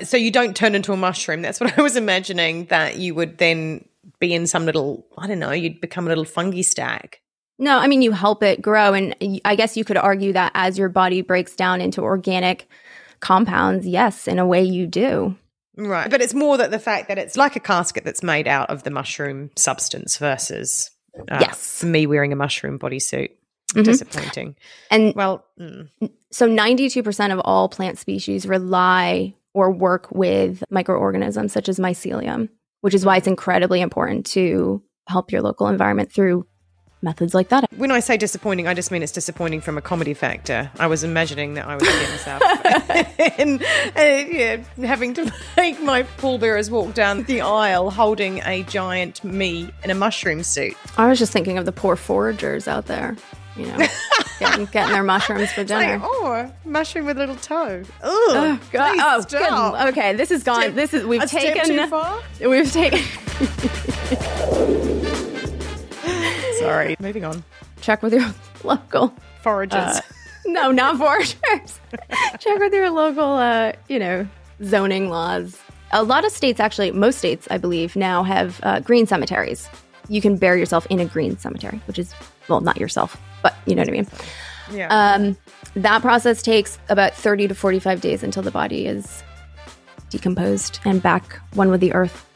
[0.02, 1.42] So you don't turn into a mushroom.
[1.42, 2.66] That's what I was imagining.
[2.66, 3.84] That you would then
[4.18, 5.52] be in some little I don't know.
[5.52, 7.20] You'd become a little fungi stack.
[7.58, 8.94] No, I mean, you help it grow.
[8.94, 12.66] And I guess you could argue that as your body breaks down into organic
[13.20, 15.36] compounds, yes, in a way you do.
[15.88, 16.10] Right.
[16.10, 18.82] But it's more that the fact that it's like a casket that's made out of
[18.82, 20.90] the mushroom substance versus
[21.30, 21.82] uh, Yes.
[21.82, 23.30] me wearing a mushroom bodysuit.
[23.74, 23.84] Mhm.
[23.84, 24.56] Disappointing.
[24.90, 25.88] And Well, mm,
[26.32, 32.48] so 92% of all plant species rely or work with microorganisms such as mycelium,
[32.80, 36.46] which is why it's incredibly important to help your local environment through
[37.02, 37.64] methods like that.
[37.76, 40.70] when I say disappointing, I just mean it's disappointing from a comedy factor.
[40.78, 42.42] I was imagining that I was getting myself
[43.38, 49.24] and, uh, yeah, having to make my pallbearers walk down the aisle holding a giant
[49.24, 50.76] me in a mushroom suit.
[50.96, 53.16] I was just thinking of the poor foragers out there,
[53.56, 53.86] you know,
[54.38, 55.98] getting, getting their mushrooms for dinner.
[55.98, 57.82] Like, oh, mushroom with a little toe.
[58.02, 58.96] Oh, God.
[59.00, 59.74] Oh, stop.
[59.74, 59.88] good.
[59.90, 60.62] Okay, this is gone.
[60.62, 61.64] Step- this is we've taken.
[61.66, 62.20] too far?
[62.40, 63.00] We've taken.
[66.70, 66.96] Sorry.
[67.00, 67.44] Moving on.
[67.80, 68.32] Check with your
[68.64, 69.14] local.
[69.42, 69.96] Foragers.
[69.96, 70.00] Uh,
[70.46, 71.78] no, not foragers.
[72.38, 74.26] Check with your local, uh, you know,
[74.62, 75.58] zoning laws.
[75.92, 79.68] A lot of states, actually, most states, I believe, now have uh, green cemeteries.
[80.08, 82.14] You can bury yourself in a green cemetery, which is
[82.48, 84.06] well, not yourself, but you know what I mean.
[84.72, 84.88] yeah.
[85.14, 85.36] Um,
[85.74, 89.22] that process takes about 30 to 45 days until the body is
[90.10, 92.26] decomposed and back one with the earth.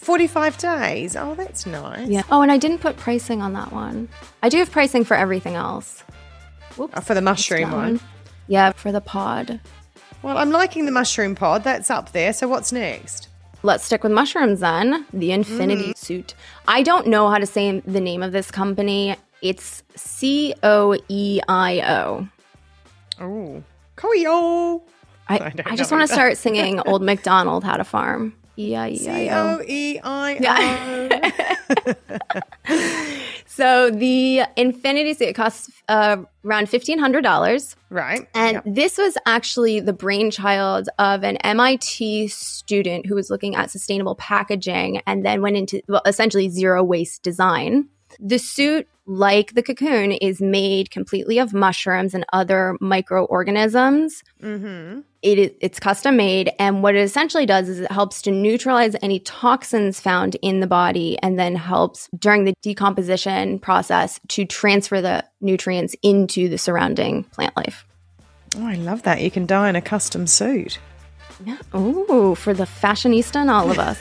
[0.00, 1.14] 45 days.
[1.14, 2.08] Oh, that's nice.
[2.08, 2.22] Yeah.
[2.30, 4.08] Oh, and I didn't put pricing on that one.
[4.42, 6.02] I do have pricing for everything else.
[6.76, 6.94] Whoops.
[6.96, 8.00] Oh, for the mushroom one.
[8.48, 9.60] Yeah, for the pod.
[10.22, 11.64] Well, I'm liking the mushroom pod.
[11.64, 12.32] That's up there.
[12.32, 13.28] So what's next?
[13.62, 15.04] Let's stick with mushrooms then.
[15.12, 15.96] The Infinity mm.
[15.98, 16.34] Suit.
[16.66, 19.16] I don't know how to say the name of this company.
[19.42, 22.28] It's C O E I O.
[23.20, 23.62] Oh,
[23.96, 24.80] Coyo.
[25.28, 28.34] I, I I just want to start singing Old MacDonald Had a Farm.
[28.60, 29.62] E I E C I O O.
[29.66, 31.10] E I
[32.68, 32.80] O.
[33.46, 37.74] So the Infinity Suit costs uh, around $1,500.
[37.90, 38.26] Right.
[38.32, 38.64] And Yep.
[38.64, 45.02] this was actually the brainchild of an MIT student who was looking at sustainable packaging
[45.06, 47.88] and then went into well, essentially zero waste design.
[48.18, 54.22] The suit, like the cocoon, is made completely of mushrooms and other microorganisms.
[54.40, 55.00] Mm-hmm.
[55.22, 58.94] It is it's custom made, and what it essentially does is it helps to neutralize
[59.02, 65.00] any toxins found in the body, and then helps during the decomposition process to transfer
[65.00, 67.84] the nutrients into the surrounding plant life.
[68.56, 69.20] Oh, I love that.
[69.20, 70.78] You can die in a custom suit.
[71.44, 71.58] Yeah.
[71.74, 73.98] Ooh, for the fashionista in all of us.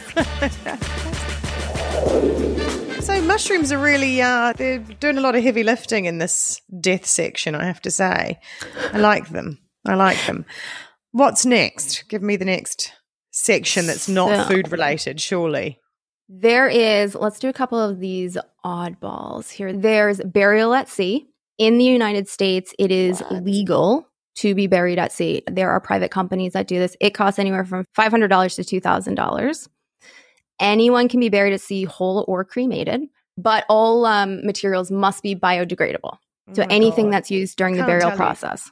[3.01, 7.05] So mushrooms are really uh, they're doing a lot of heavy lifting in this death
[7.05, 7.55] section.
[7.55, 8.39] I have to say,
[8.93, 9.57] I like them.
[9.85, 10.45] I like them.
[11.11, 12.03] What's next?
[12.09, 12.91] Give me the next
[13.31, 15.19] section that's not So- food related.
[15.21, 15.79] Surely.
[16.27, 19.73] There is, let's do a couple of these oddballs here.
[19.73, 21.27] There's burial at sea.
[21.57, 25.41] In the United States, it is legal to be buried at sea.
[25.49, 26.95] There are private companies that do this.
[27.01, 29.67] It costs anywhere from $500 to $2,000.
[30.59, 33.01] Anyone can be buried at sea whole or cremated,
[33.37, 36.17] but all um, materials must be biodegradable.
[36.53, 37.13] So Oh anything God.
[37.13, 38.17] that's used during the Can't burial tell you.
[38.17, 38.71] process.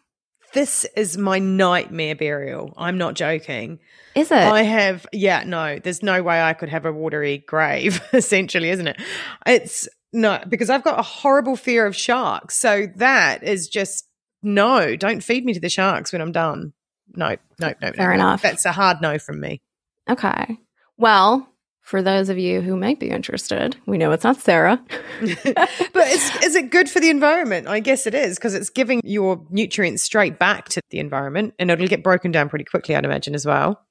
[0.54, 2.74] This is my nightmare burial.
[2.78, 3.80] I'm not joking.
[4.16, 4.38] Is it?
[4.38, 8.88] I have, yeah, no, there's no way I could have a watery grave, essentially, isn't
[8.88, 9.02] it?
[9.46, 12.58] It's no, because I've got a horrible fear of sharks.
[12.58, 14.06] So that is just
[14.42, 16.74] no, don't feed me to the sharks when I'm done.
[17.14, 17.92] No, no, no, no.
[17.92, 18.14] Fair no.
[18.16, 18.42] enough.
[18.42, 19.62] That's a hard no from me.
[20.10, 20.58] Okay.
[20.98, 21.48] Well,
[21.88, 24.84] for those of you who might be interested, we know it's not Sarah.
[25.22, 27.66] but is, is it good for the environment?
[27.66, 31.72] I guess it is because it's giving your nutrients straight back to the environment and
[31.72, 33.86] it'll get broken down pretty quickly, I'd imagine, as well.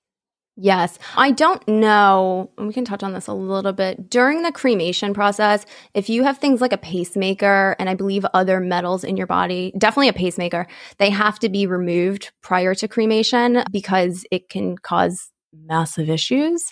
[0.57, 0.99] Yes.
[1.17, 2.51] I don't know.
[2.59, 4.11] and We can touch on this a little bit.
[4.11, 8.61] During the cremation process, if you have things like a pacemaker and I believe other
[8.61, 10.67] metals in your body, definitely a pacemaker,
[10.99, 15.31] they have to be removed prior to cremation because it can cause
[15.65, 16.63] massive issues.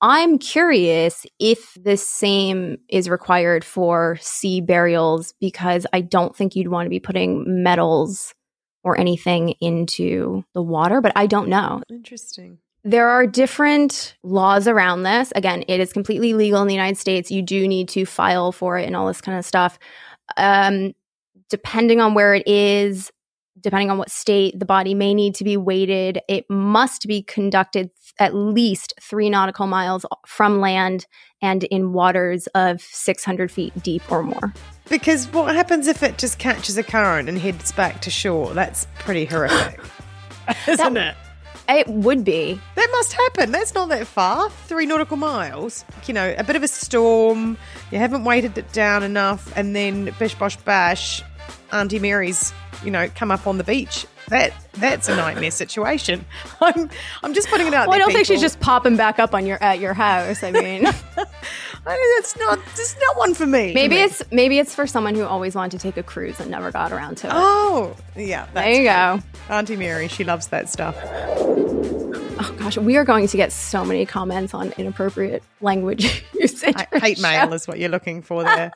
[0.00, 6.68] I'm curious if the same is required for sea burials because I don't think you'd
[6.68, 8.34] want to be putting metals
[8.84, 11.82] or anything into the water, but I don't know.
[11.90, 12.58] Interesting.
[12.84, 15.32] There are different laws around this.
[15.34, 17.30] Again, it is completely legal in the United States.
[17.30, 19.78] You do need to file for it and all this kind of stuff.
[20.36, 20.94] Um,
[21.50, 23.10] depending on where it is,
[23.60, 26.20] depending on what state, the body may need to be weighted.
[26.28, 31.06] It must be conducted at least three nautical miles from land
[31.40, 34.52] and in waters of 600 feet deep or more.
[34.88, 38.54] Because what happens if it just catches a current and heads back to shore?
[38.54, 39.80] That's pretty horrific,
[40.68, 41.14] isn't it?
[41.68, 42.58] It would be.
[42.76, 43.52] That must happen.
[43.52, 44.48] That's not that far.
[44.48, 45.84] Three nautical miles.
[46.06, 47.58] You know, a bit of a storm.
[47.92, 51.22] You haven't weighted it down enough, and then bish bosh bash,
[51.70, 52.54] Auntie Mary's,
[52.84, 54.06] you know, come up on the beach.
[54.28, 56.24] That that's a nightmare situation.
[56.60, 56.90] I'm
[57.22, 59.46] I'm just putting it out Well, I don't think she's just popping back up on
[59.46, 60.42] your at your house.
[60.42, 60.86] I mean.
[61.86, 62.58] I mean, that's not.
[62.76, 63.72] That's not one for me.
[63.72, 66.70] Maybe it's maybe it's for someone who always wanted to take a cruise and never
[66.70, 67.32] got around to it.
[67.34, 68.46] Oh, yeah.
[68.52, 69.20] There you go.
[69.48, 70.94] Auntie Mary, she loves that stuff.
[72.40, 76.74] Oh gosh, we are going to get so many comments on inappropriate language usage.
[76.76, 78.70] I, hate the mail is what you're looking for there.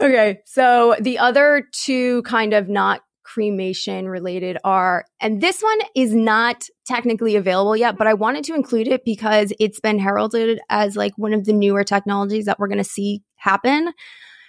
[0.00, 6.14] Okay, so the other two kind of not cremation related are, and this one is
[6.14, 10.96] not technically available yet, but I wanted to include it because it's been heralded as
[10.96, 13.92] like one of the newer technologies that we're going to see happen,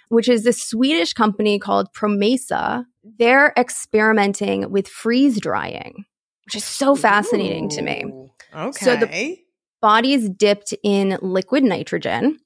[0.08, 2.84] which is this Swedish company called Promessa.
[3.18, 6.04] They're experimenting with freeze drying,
[6.44, 8.04] which is so fascinating to me.
[8.54, 8.84] Okay.
[8.84, 9.38] So the-
[9.82, 12.38] Body is dipped in liquid nitrogen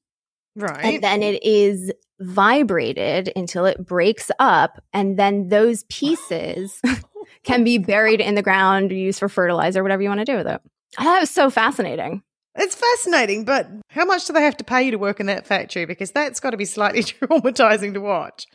[0.56, 0.84] right.
[0.84, 6.80] and then it is vibrated until it breaks up and then those pieces
[7.44, 10.36] can be buried in the ground or used for fertilizer whatever you want to do
[10.36, 10.60] with it.
[10.98, 12.22] I thought it was so fascinating.
[12.56, 15.46] It's fascinating, but how much do they have to pay you to work in that
[15.46, 15.86] factory?
[15.86, 18.46] Because that's got to be slightly traumatizing to watch.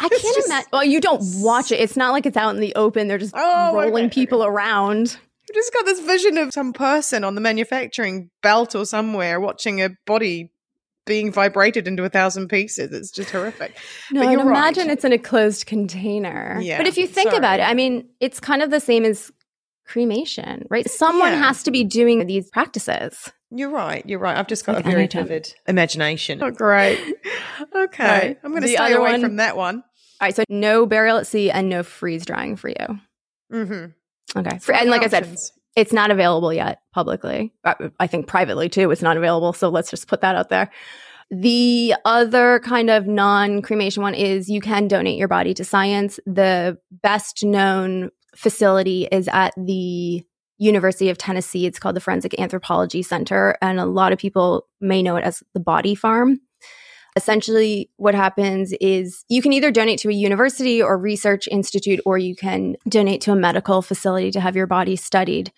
[0.00, 1.80] i It's can't just- imagine well you don't watch it.
[1.80, 5.16] It's not like it's out in the open they're just Oh, rolling okay, people around.
[5.48, 9.80] I've just got this vision of some person on the manufacturing belt or somewhere watching
[9.82, 10.50] a body
[11.06, 12.90] being vibrated into a thousand pieces.
[12.92, 13.76] It's just horrific.
[14.10, 14.58] no But you're right.
[14.58, 17.38] imagine it's in a closed container Yeah, but if you think sorry.
[17.38, 19.30] about it i mean it's kind of the same as
[19.86, 21.42] cremation right someone Yeah.
[21.44, 24.02] has to be doing these practices You're right.
[24.06, 24.36] You're right.
[24.36, 26.42] I've just got Like a very vivid imagination.
[26.42, 26.98] Oh, great.
[27.76, 28.04] Okay.
[28.04, 28.38] right.
[28.42, 29.76] I'm going to stay away one- from that one.
[29.76, 32.98] all right so no burial at sea and no freeze drying for you
[33.52, 34.38] Mm-hmm.
[34.40, 34.58] Okay.
[34.58, 35.36] For- and like I said,
[35.76, 37.52] it's not available yet publicly.
[37.98, 39.52] I think privately too, it's not available.
[39.52, 40.70] So let's just put that out there.
[41.30, 46.20] The other kind of non cremation one is you can donate your body to science.
[46.26, 50.22] The best known facility is at the
[50.58, 51.66] University of Tennessee.
[51.66, 53.56] It's called the Forensic Anthropology Center.
[53.60, 56.40] And a lot of people may know it as the Body Farm.
[57.16, 62.18] Essentially, what happens is you can either donate to a university or research institute, or
[62.18, 65.52] you can donate to a medical facility to have your body studied.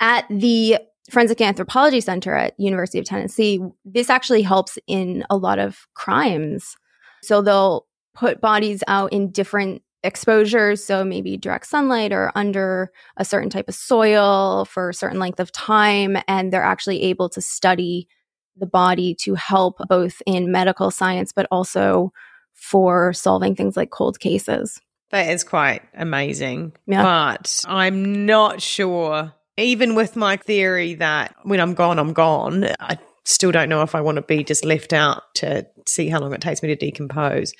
[0.00, 0.78] At the
[1.10, 6.76] Forensic Anthropology Center at University of Tennessee, this actually helps in a lot of crimes.
[7.22, 10.84] So they'll put bodies out in different exposures.
[10.84, 15.40] So maybe direct sunlight or under a certain type of soil for a certain length
[15.40, 16.16] of time.
[16.26, 18.08] And they're actually able to study
[18.58, 22.12] the body to help both in medical science, but also
[22.54, 24.80] for solving things like cold cases.
[25.10, 26.72] That is quite amazing.
[26.86, 27.02] Yeah.
[27.02, 32.98] But I'm not sure, even with my theory that when I'm gone, I'm gone, I
[33.24, 36.34] still don't know if I want to be just left out to see how long
[36.34, 37.54] it takes me to decompose.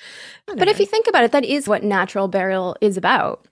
[0.45, 3.47] But if you think about it, that is what natural burial is about.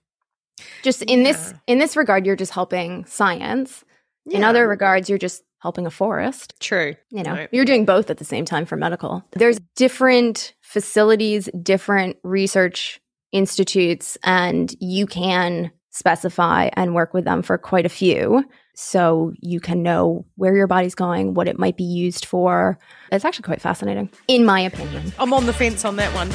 [0.84, 3.84] Just in this in this regard, you're just helping science.
[4.26, 6.54] In other regards, you're just helping a forest.
[6.60, 6.96] True.
[7.10, 7.48] You know, No.
[7.52, 9.24] you're doing both at the same time for medical.
[9.32, 13.00] There's different facilities, different research
[13.32, 18.44] institutes, and you can specify and work with them for quite a few.
[18.76, 22.78] So you can know where your body's going, what it might be used for.
[23.12, 25.12] It's actually quite fascinating, in my opinion.
[25.18, 26.30] I'm on the fence on that one.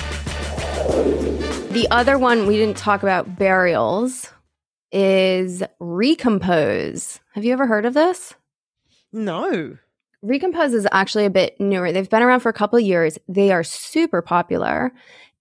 [1.73, 4.31] The other one we didn't talk about burials
[4.91, 7.20] is recompose.
[7.35, 8.35] Have you ever heard of this?
[9.13, 9.77] No.
[10.23, 11.91] Recompose is actually a bit newer.
[11.93, 13.19] They've been around for a couple of years.
[13.29, 14.93] They are super popular.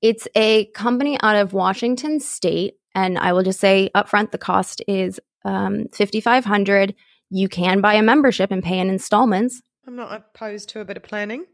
[0.01, 4.81] It's a company out of Washington State, and I will just say upfront, the cost
[4.87, 6.95] is um, fifty five hundred.
[7.29, 9.61] You can buy a membership and pay in installments.
[9.87, 11.45] I'm not opposed to a bit of planning.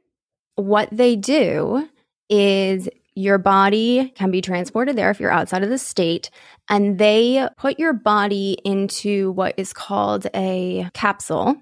[0.55, 1.88] What they do
[2.30, 6.30] is your body can be transported there if you're outside of the state,
[6.70, 11.57] and they put your body into what is called a capsule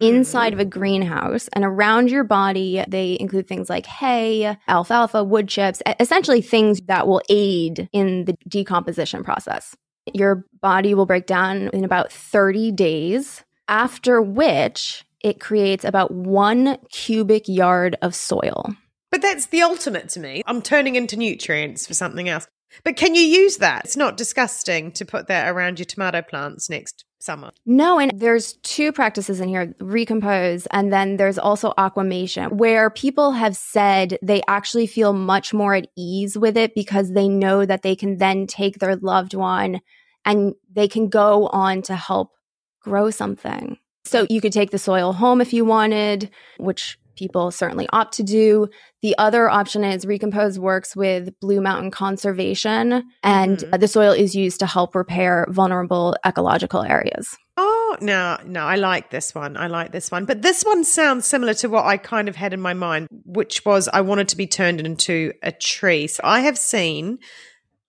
[0.00, 0.62] inside of mm.
[0.62, 1.48] a greenhouse.
[1.52, 7.06] And around your body, they include things like hay, alfalfa, wood chips, essentially things that
[7.06, 9.76] will aid in the decomposition process.
[10.12, 16.76] Your body will break down in about 30 days, after which it creates about one
[16.90, 18.74] cubic yard of soil.
[19.10, 20.42] But that's the ultimate to me.
[20.44, 22.46] I'm turning into nutrients for something else.
[22.82, 23.84] But can you use that?
[23.84, 27.52] It's not disgusting to put that around your tomato plants next summer.
[27.66, 33.32] No, and there's two practices in here recompose, and then there's also aquamation, where people
[33.32, 37.82] have said they actually feel much more at ease with it because they know that
[37.82, 39.80] they can then take their loved one
[40.24, 42.32] and they can go on to help
[42.80, 43.78] grow something.
[44.04, 48.22] So you could take the soil home if you wanted, which people certainly opt to
[48.22, 48.68] do.
[49.02, 53.80] The other option is Recompose works with Blue Mountain Conservation, and Mhm.
[53.80, 57.36] the soil is used to help repair vulnerable ecological areas.
[57.56, 59.56] Oh, no, no, I like this one.
[59.56, 60.24] I like this one.
[60.24, 63.64] But this one sounds similar to what I kind of had in my mind, which
[63.64, 66.08] was I wanted to be turned into a tree.
[66.08, 67.18] So I have seen,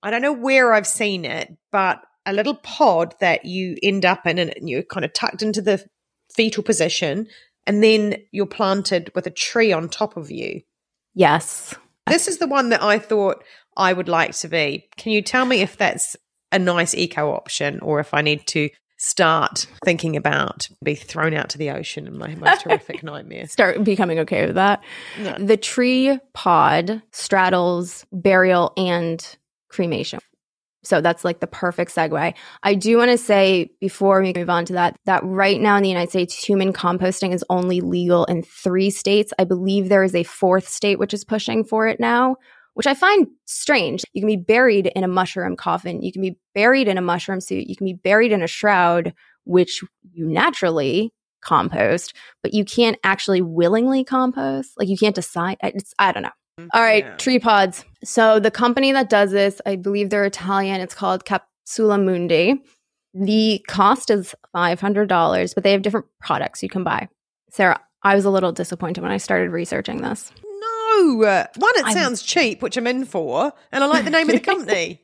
[0.04, 4.28] I don't know where I've seen it, but a little pod that you end up
[4.28, 5.84] in and you're kind of tucked into the
[6.34, 7.28] fetal position
[7.68, 10.62] and then you're planted with a tree on top of you.
[11.14, 11.74] Yes.
[12.08, 13.44] This is the one that I thought
[13.78, 14.88] I would like to be.
[14.98, 16.16] Can you tell me if that's
[16.52, 21.50] a nice eco option or if I need to start thinking about be thrown out
[21.50, 23.48] to the ocean in my most horrific nightmare?
[23.48, 24.84] Start becoming okay with that.
[25.20, 25.36] No.
[25.38, 29.38] The tree pod straddles burial and
[29.70, 30.20] cremation.
[30.86, 32.34] So that's like the perfect segue.
[32.64, 35.84] I do want to say before we move on to that, that right now in
[35.84, 39.34] the United States, human composting is only legal in three states.
[39.40, 42.36] I believe there is a fourth state which is pushing for it now,
[42.76, 44.04] which I find strange.
[44.14, 46.02] You can be buried in a mushroom coffin.
[46.02, 47.68] You can be buried in a mushroom suit.
[47.68, 49.14] You can be buried in a shroud,
[49.46, 49.82] which
[50.12, 54.72] you naturally compost, but you can't actually willingly compost.
[54.78, 55.58] Like you can't decide.
[55.62, 56.30] It's, I don't know.
[56.60, 56.70] Mm-hmm.
[56.74, 57.16] All right, Yeah.
[57.18, 57.84] tree pods.
[58.04, 60.80] So the company that does this, I believe they're Italian.
[60.82, 62.62] It's called Capsula Mundi.
[63.14, 67.08] The cost is five hundred dollars, but they have different products you can buy.
[67.50, 70.32] Sarah, I was a little disappointed when I started researching this.
[70.44, 71.18] No.
[71.18, 74.36] One, it I'm- sounds cheap, which I'm in for, and I like the name of
[74.36, 75.02] the company.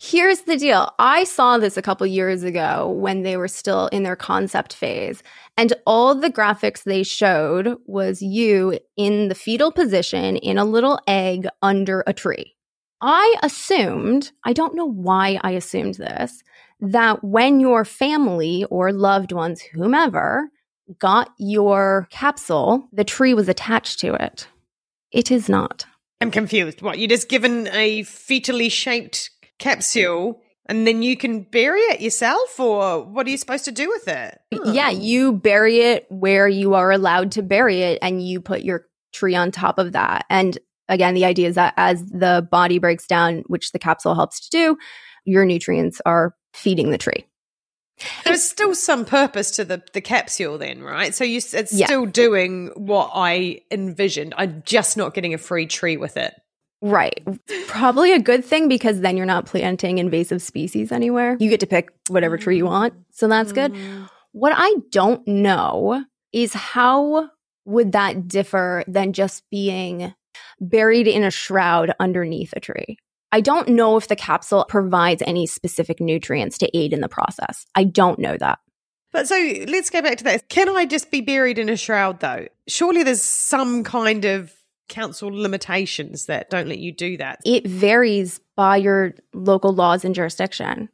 [0.00, 0.92] Here's the deal.
[0.98, 5.22] I saw this a couple years ago when they were still in their concept phase.
[5.56, 10.98] And all the graphics they showed was you in the fetal position in a little
[11.06, 12.54] egg under a tree.
[13.00, 16.42] I assumed, I don't know why I assumed this,
[16.80, 20.48] that when your family or loved ones, whomever,
[20.98, 24.48] got your capsule, the tree was attached to it.
[25.10, 25.84] It is not.
[26.20, 26.80] I'm confused.
[26.80, 32.58] What, you're just given a fetally shaped capsule and then you can bury it yourself,
[32.60, 34.38] or what are you supposed to do with it?
[34.64, 35.00] Yeah, hmm.
[35.00, 39.34] you bury it where you are allowed to bury it and you put your tree
[39.34, 40.24] on top of that.
[40.30, 40.58] And
[40.88, 44.50] again, the idea is that as the body breaks down, which the capsule helps to
[44.50, 44.78] do,
[45.24, 47.26] your nutrients are feeding the tree.
[48.24, 51.14] There's still some purpose to the, the capsule, then, right?
[51.14, 51.86] So you, it's Yeah.
[51.86, 54.34] still doing what I envisioned.
[54.36, 56.34] I'm just not getting a free tree with it.
[56.82, 57.22] Right.
[57.68, 61.36] Probably a good thing because then you're not planting invasive species anywhere.
[61.38, 62.94] You get to pick whatever tree you want.
[63.12, 63.72] So that's good.
[63.72, 64.10] Mm.
[64.32, 67.30] What I don't know is how
[67.64, 70.12] would that differ than just being
[70.60, 72.98] buried in a shroud underneath a tree?
[73.30, 77.64] I don't know if the capsule provides any specific nutrients to aid in the process.
[77.76, 78.58] I don't know that.
[79.12, 79.36] But so
[79.68, 80.48] let's go back to that.
[80.48, 82.48] Can I just be buried in a shroud though?
[82.66, 84.52] Surely there's some kind of
[84.88, 87.40] council limitations that don't let you do that.
[87.44, 90.88] It varies by your local laws and jurisdiction.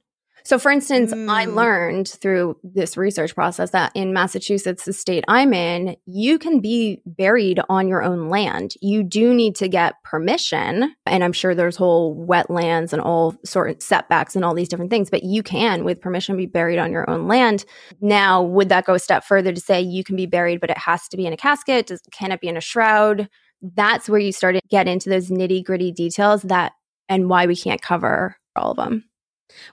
[0.45, 1.55] So, for instance, I Mm.
[1.57, 7.03] learned through this research process that in Massachusetts, the state I'm in, you can be
[7.05, 8.73] buried on your own land.
[8.81, 10.95] You do need to get permission.
[11.05, 14.91] And I'm sure there's whole wetlands and all sort of setbacks and all these different
[14.91, 17.67] things, but you can, with permission, be buried on your own land.
[18.01, 20.79] Now, would that go a step further to say you can be buried, but it
[20.79, 21.89] has to be in a casket?
[21.89, 23.29] Does, can it be in a shroud?
[23.63, 26.73] That's where you start to get into those nitty gritty details that
[27.09, 29.05] and why we can't cover all of them.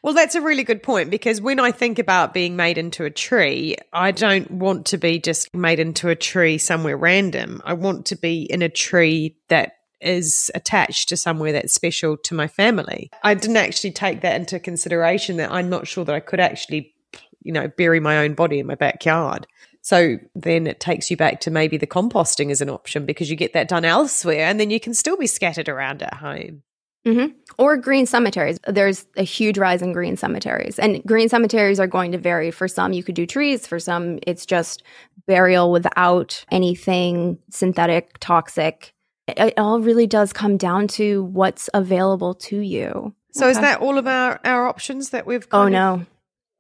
[0.02, 3.10] Well, that's a really good point because when I think about being made into a
[3.10, 7.62] tree, I don't want to be just made into a tree somewhere random.
[7.66, 12.34] I want to be in a tree that is attached to somewhere that's special to
[12.34, 13.10] my family.
[13.24, 16.94] I didn't actually take that into consideration that I'm not sure that I could actually,
[17.42, 19.48] you know, bury my own body in my backyard.
[19.86, 23.36] So then it takes you back to maybe the composting as an option because you
[23.36, 26.64] get that done elsewhere and then you can still be scattered around at home.
[27.06, 27.26] hmm
[27.60, 28.58] Or green cemeteries.
[28.68, 30.80] There's a huge rise in green cemeteries.
[30.80, 32.50] And green cemeteries are going to vary.
[32.50, 33.68] For some, you could do trees.
[33.68, 34.82] For some, it's just
[35.28, 38.92] burial without anything synthetic, toxic.
[39.28, 43.14] It, all really does come down to what's available to you.
[43.34, 46.06] So is that all of our, our options that we've Oh, kind of- no.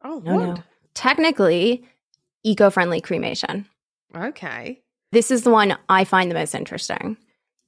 [0.03, 0.45] Oh, No, what?
[0.57, 0.63] no.
[0.93, 1.83] Technically,
[2.45, 3.67] eco friendly cremation.
[4.15, 4.81] Okay.
[5.11, 7.17] This is the one I find the most interesting.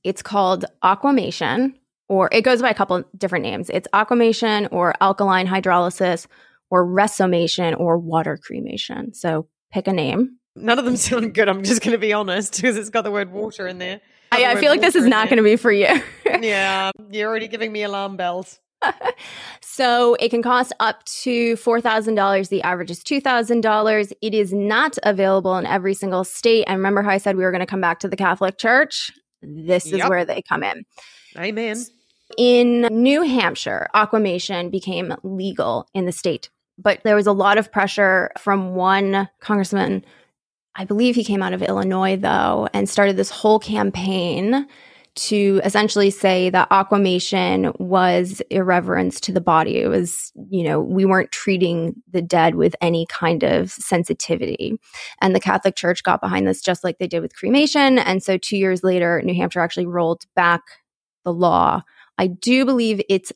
[0.04, 3.70] It's called aquamation, or it goes by a couple different names.
[3.70, 6.28] It's aquamation or alkaline hydrolysis
[6.70, 9.14] or resomation or water cremation.
[9.14, 10.38] So pick a name.
[10.56, 11.50] None of them sound good.
[11.50, 14.02] I'm just going to be honest because it's got the word water in there.
[14.32, 15.88] I, I feel like this is not going to be for you.
[16.42, 18.60] Yeah, you're already giving me alarm bells.
[19.62, 22.50] so it can cost up to $4,000.
[22.50, 24.14] The average is $2,000.
[24.22, 26.66] It is not available in every single state.
[26.68, 29.12] And remember how I said we were going to come back to the Catholic Church?
[29.42, 30.10] This is Yep.
[30.10, 30.86] where they come in.
[31.38, 31.78] Amen.
[32.38, 37.72] In New Hampshire, aquamation became legal in the state, but there was a lot of
[37.72, 40.04] pressure from one congressman.
[40.76, 44.68] I believe he came out of Illinois, though, and started this whole campaign
[45.18, 49.78] to essentially say that aquamation was irreverence to the body.
[49.78, 54.80] It was, you know, we weren't treating the dead with any kind of sensitivity.
[55.22, 58.00] And the Catholic Church got behind this just like they did with cremation.
[58.00, 60.62] And so two years later, New Hampshire actually rolled back
[61.26, 61.82] the law.
[62.18, 63.32] I do believe it's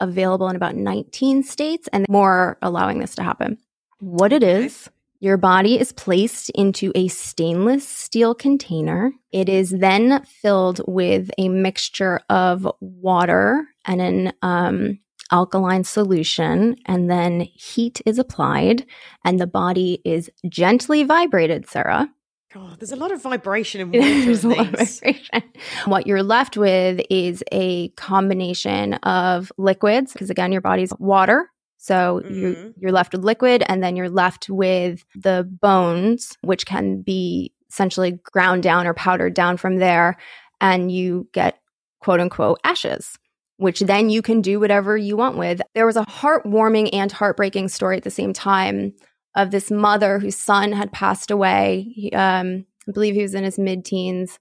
[0.00, 3.58] available in about 19 states and more allowing this to happen.
[4.00, 4.90] What it is,
[5.24, 9.10] your body is placed into a stainless steel container.
[9.32, 14.98] It is then filled with a mixture of water and an um,
[15.32, 18.84] alkaline solution, and then heat is applied,
[19.24, 22.10] and the body is gently vibrated, Sarah.
[22.52, 24.24] God, there's a lot of vibration in water.
[24.26, 25.42] There's a lot of vibration.
[25.86, 31.50] What you're left with is a combination of liquids, because again, your body's water.
[31.84, 32.72] So you're, Mhm.
[32.78, 38.20] you're left with liquid, and then you're left with the bones, which can be essentially
[38.32, 40.16] ground down or powdered down from there.
[40.62, 41.58] And you get
[42.00, 43.18] quote unquote ashes,
[43.58, 45.60] which then you can do whatever you want with.
[45.74, 48.94] There was a heartwarming and heartbreaking story at the same time
[49.36, 51.92] of this mother whose son had passed away.
[51.94, 54.38] He, um, I believe he was in his mid teens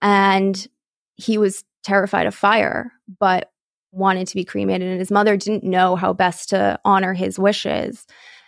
[0.00, 0.66] and
[1.16, 3.50] he was terrified of fire, but
[3.92, 4.88] wanted to be cremated.
[4.88, 8.06] And his mother didn't know how best to honor his wishes.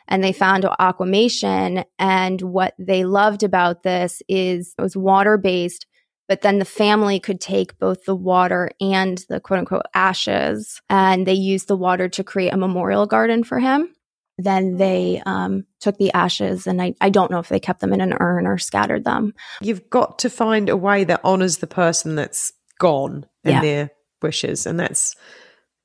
[0.09, 1.85] And they found aquamation.
[1.99, 5.87] And what they loved about this is it was water based,
[6.29, 10.81] but then the family could take both the water and the quote unquote ashes.
[10.91, 13.95] And they used the water to create a memorial garden for him
[14.43, 17.93] then they um, took the ashes and I, I don't know if they kept them
[17.93, 21.67] in an urn or scattered them You've got to find a way that honors the
[21.67, 23.61] person that's gone and Yeah.
[23.61, 23.91] their
[24.23, 25.17] wishes, and that's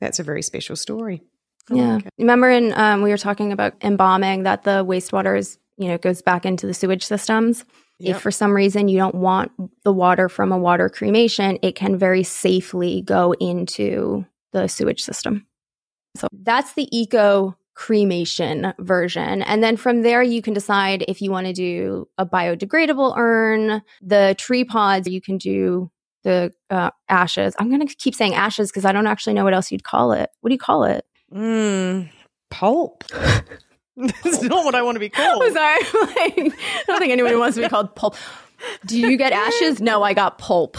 [0.01, 1.21] that's a very special story.
[1.69, 1.99] Yeah.
[2.19, 6.21] remember in um, we were talking about embalming that the wastewater is you know goes
[6.21, 7.65] back into the sewage systems.
[7.97, 8.17] Yep.
[8.17, 9.53] if for some reason you don't want
[9.86, 15.47] the water from a water cremation it can very safely go into the sewage system.
[16.17, 19.41] So that's the eco cremation version.
[19.41, 23.81] And then from there you can decide if you want to do a biodegradable urn
[24.01, 25.91] the tree pods you can do
[26.26, 27.55] the uh, ashes.
[27.57, 30.11] I'm going to keep saying ashes because I don't actually know what else you'd call
[30.11, 30.30] it.
[30.41, 31.05] What do you call it?
[31.34, 32.09] Mm,
[32.49, 33.05] pulp.
[33.95, 35.43] That's not what I want to be called.
[35.45, 35.80] I'm sorry.
[35.80, 38.17] Like, I don't think anyone wants to be called pulp.
[38.86, 39.80] Do you get ashes?
[39.80, 40.78] No, I got pulp.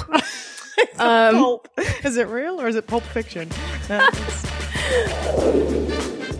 [0.99, 1.68] Um, pulp.
[2.05, 3.49] Is it real or is it pulp fiction?
[3.88, 4.07] No,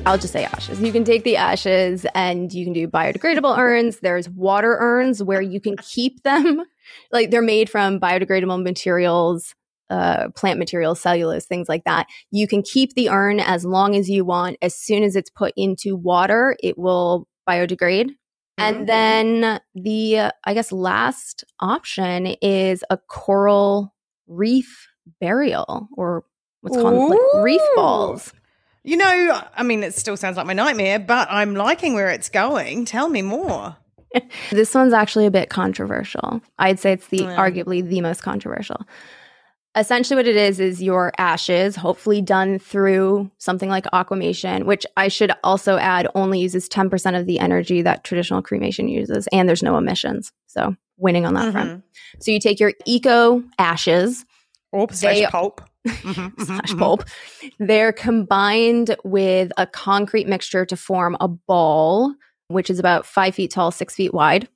[0.05, 0.81] I'll just say ashes.
[0.81, 4.01] You can take the ashes and you can do biodegradable urns.
[4.01, 6.65] There's water urns where you can keep them.
[7.12, 9.55] Like they're made from biodegradable materials,
[9.91, 12.07] uh, plant materials, cellulose, things like that.
[12.30, 14.57] You can keep the urn as long as you want.
[14.62, 18.11] As soon as it's put into water, it will biodegrade.
[18.59, 23.95] And then the, uh, I guess, last option is a coral
[24.26, 24.89] reef
[25.20, 26.24] burial or
[26.62, 28.32] what's called like reef balls.
[28.82, 32.28] You know, I mean, it still sounds like my nightmare, but I'm liking where it's
[32.28, 32.84] going.
[32.87, 33.76] Tell me more.
[34.51, 36.41] This one's actually a bit controversial.
[36.59, 37.37] I'd say it's the Yeah.
[37.37, 38.81] arguably the most controversial.
[39.77, 45.09] Essentially, what it is is your ashes, hopefully done through something like aquamation, which I
[45.09, 49.63] should also add only uses 10% of the energy that traditional cremation uses, and there's
[49.63, 50.33] no emissions.
[50.47, 51.85] So, winning on that front.
[52.21, 54.25] So, you take your eco ashes,
[54.73, 54.95] Or They-
[55.27, 55.61] slash pulp.
[55.87, 57.05] Mhm, mhm, slash pulp.
[57.59, 62.15] They're combined with a concrete mixture to form a ball,
[62.49, 64.49] which is about five feet tall, six feet wide.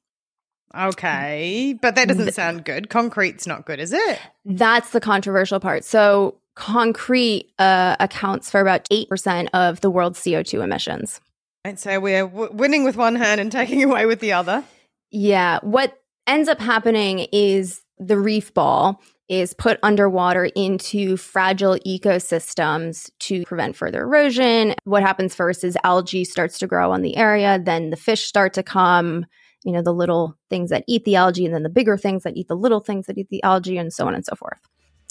[0.77, 2.89] Okay, but that doesn't sound good.
[2.89, 4.21] Concrete's not good, is it?
[4.45, 5.85] That's the controversial part.
[5.85, 11.21] So, concrete uh, accounts for about 8% of the world's CO2 emissions.
[11.65, 14.65] And so we're w- winning with one hand and taking away with the other.
[15.11, 15.59] Yeah.
[15.63, 23.45] What ends up happening is the reef ball is put underwater into fragile ecosystems to
[23.45, 24.75] prevent further erosion.
[24.83, 28.55] What happens first is algae starts to grow on the area, then the fish start
[28.55, 29.25] to come,
[29.63, 32.37] you know, the little things that eat the algae, and then the bigger things that
[32.37, 34.59] eat the little things that eat the algae, and so on and so forth.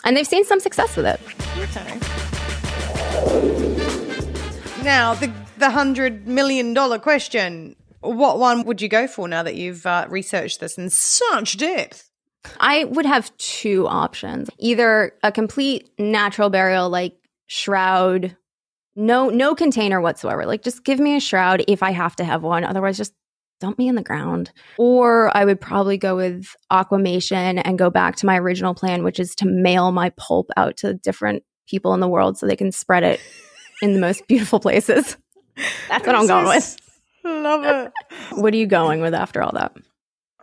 [0.03, 1.21] And they've seen some success with it.
[1.57, 1.99] Okay.
[4.83, 9.55] Now the the hundred million dollar question: What one would you go for now that
[9.55, 12.08] you've uh, researched this in such depth?
[12.59, 14.49] I would have two options.
[14.57, 17.15] Either a complete natural burial like
[17.47, 18.35] shroud,
[18.95, 20.45] no no container whatsoever.
[20.45, 22.63] Like just give me a shroud if I have to have one.
[22.63, 23.13] Otherwise just
[23.59, 24.51] dump me in the ground.
[24.77, 29.19] Or I would probably go with aquamation and go back to my original plan which
[29.19, 32.71] is to mail my pulp out to different people in the world so they can
[32.71, 33.19] spread it
[33.81, 35.17] in the most beautiful places.
[35.89, 36.77] That's what I'm going with.
[37.23, 37.91] Love it.
[38.39, 39.73] What are you going with after all that?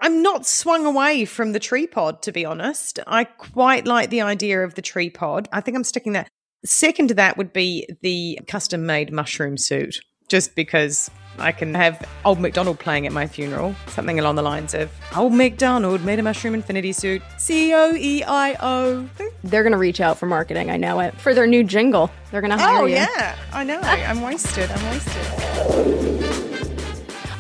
[0.07, 3.01] I'm not swung away from the tree pod, to be honest.
[3.09, 5.49] I quite like the idea of the tree pod.
[5.51, 6.29] I think I'm sticking that.
[6.65, 9.99] Second to that would be the custom made mushroom suit,
[10.29, 13.75] just because I can have Old MacDonald playing at my funeral.
[13.89, 17.21] Something along the lines of Old MacDonald made a mushroom infinity suit.
[17.37, 19.09] C O E I O.
[19.43, 21.21] They're going to reach out for marketing, I know it.
[21.21, 22.13] For their new jingle.
[22.31, 22.95] They're going to hire Oh, you.
[22.95, 23.37] yeah.
[23.53, 23.81] I know.
[23.81, 24.71] I'm wasted.
[24.71, 25.23] I'm wasted.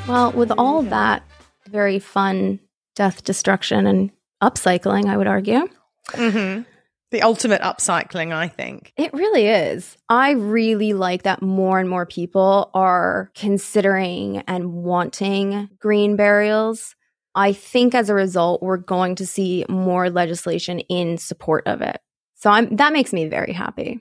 [0.08, 1.22] Well, with all that
[1.66, 2.60] very fun
[2.94, 4.10] death, destruction, and
[4.42, 5.68] upcycling, I would argue,
[6.14, 6.62] hmm
[7.10, 8.92] The ultimate upcycling, I think.
[8.96, 9.96] it really is.
[10.08, 16.94] I really like that more and more people are considering and wanting green burials.
[17.34, 22.00] I think as a result, we're going to see more legislation in support of it.
[22.34, 24.00] So I'm that makes me very happy.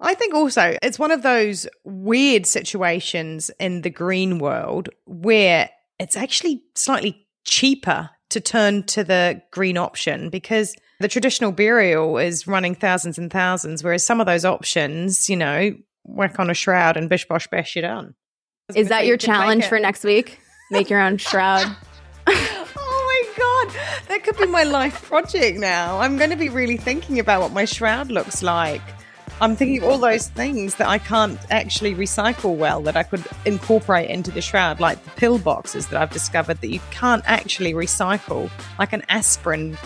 [0.00, 6.16] I think also it's one of those weird situations in the green world where it's
[6.16, 12.74] actually slightly cheaper to turn to the green option because the traditional burial is running
[12.74, 15.72] thousands and thousands, whereas some of those options, you know,
[16.04, 18.14] whack on a shroud and bish bosh bash you're done.
[18.74, 20.40] Is that your You challenge for next week?
[20.70, 21.76] Make your own shroud.
[22.26, 23.74] Oh my god,
[24.08, 26.00] that could be my life project now.
[26.00, 28.82] I'm going to be really thinking about what my shroud looks like.
[29.40, 33.22] I'm thinking of all those things that I can't actually recycle well that I could
[33.44, 37.74] incorporate into the shroud, like the pill boxes that I've discovered that you can't actually
[37.74, 39.76] recycle, like an aspirin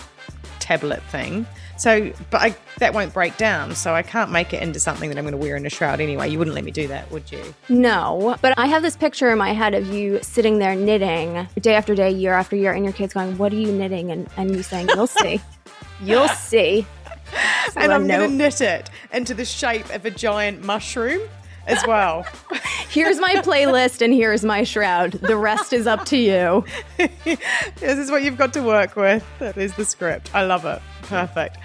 [0.61, 1.47] tablet thing.
[1.77, 5.17] So, but I, that won't break down, so I can't make it into something that
[5.17, 6.29] I'm going to wear in a shroud anyway.
[6.29, 7.43] You wouldn't let me do that, would you?
[7.71, 11.75] No, but I have this picture in my head of you sitting there knitting day
[11.75, 14.11] after day, year after year, and your kids going, What are you knitting?
[14.11, 15.41] And, and you saying, You'll see.
[16.03, 16.87] You'll see.
[17.71, 21.21] So and I'm going to knit it into the shape of a giant mushroom
[21.69, 22.27] as well.
[22.89, 25.13] Here's my playlist and here's my shroud.
[25.13, 26.65] The rest is up to you.
[26.97, 29.25] this is what you've got to work with.
[29.39, 30.35] That is the script.
[30.35, 30.83] I love it.
[31.03, 31.59] Perfect.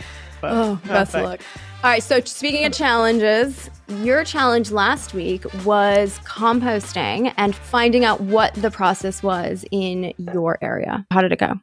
[0.44, 1.42] Oh, best luck.
[1.84, 8.22] All right, so speaking of challenges, your challenge last week was composting and finding out
[8.22, 11.06] what the process was in your area.
[11.12, 11.60] How did it go?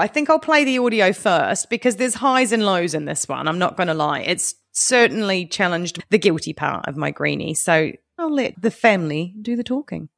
[0.00, 3.46] I think I'll play the audio first because there's highs and lows in this one.
[3.46, 4.20] I'm not going to lie.
[4.20, 7.52] It's certainly challenged the guilty part of my greenie.
[7.52, 10.08] So I'll let the family do the talking.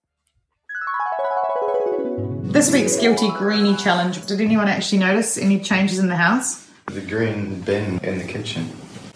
[2.42, 4.24] This week's Guilty Greenie Challenge.
[4.26, 6.70] Did anyone actually notice any changes in the house?
[6.86, 8.70] The green bin in the kitchen.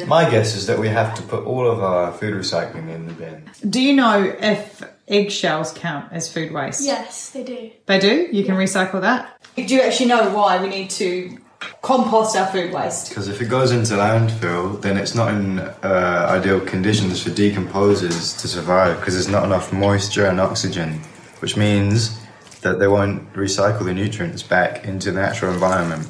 [0.07, 3.12] My guess is that we have to put all of our food recycling in the
[3.12, 3.45] bin.
[3.69, 6.85] Do you know if eggshells count as food waste?
[6.85, 7.71] Yes, they do.
[7.87, 8.29] They do?
[8.33, 9.39] You can recycle that?
[9.57, 11.39] Do you actually know why we need to
[11.83, 13.09] compost our food waste?
[13.09, 18.39] Because if it goes into landfill, then it's not in uh, ideal conditions for decomposers
[18.41, 21.01] to survive because there's not enough moisture and oxygen,
[21.41, 22.19] which means
[22.61, 26.07] that they won't recycle the nutrients back into the natural environment.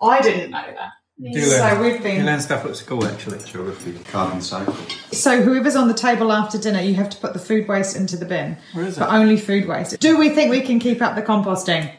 [0.00, 0.92] I didn't know that.
[1.20, 2.16] So we've been.
[2.18, 3.38] You learn stuff at school, actually.
[3.44, 4.74] Geography, carbon cycle.
[5.12, 8.16] So whoever's on the table after dinner, you have to put the food waste into
[8.16, 8.56] the bin.
[8.72, 9.14] Where is But it?
[9.14, 10.00] only food waste.
[10.00, 11.92] Do we think we can keep up the composting?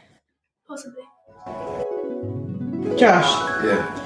[0.68, 1.02] Possibly.
[2.98, 4.02] Josh, Yeah.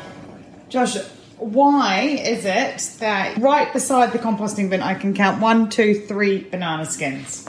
[0.70, 0.98] Josh,
[1.38, 6.44] why is it that right beside the composting bin I can count one, two, three
[6.44, 7.48] banana skins?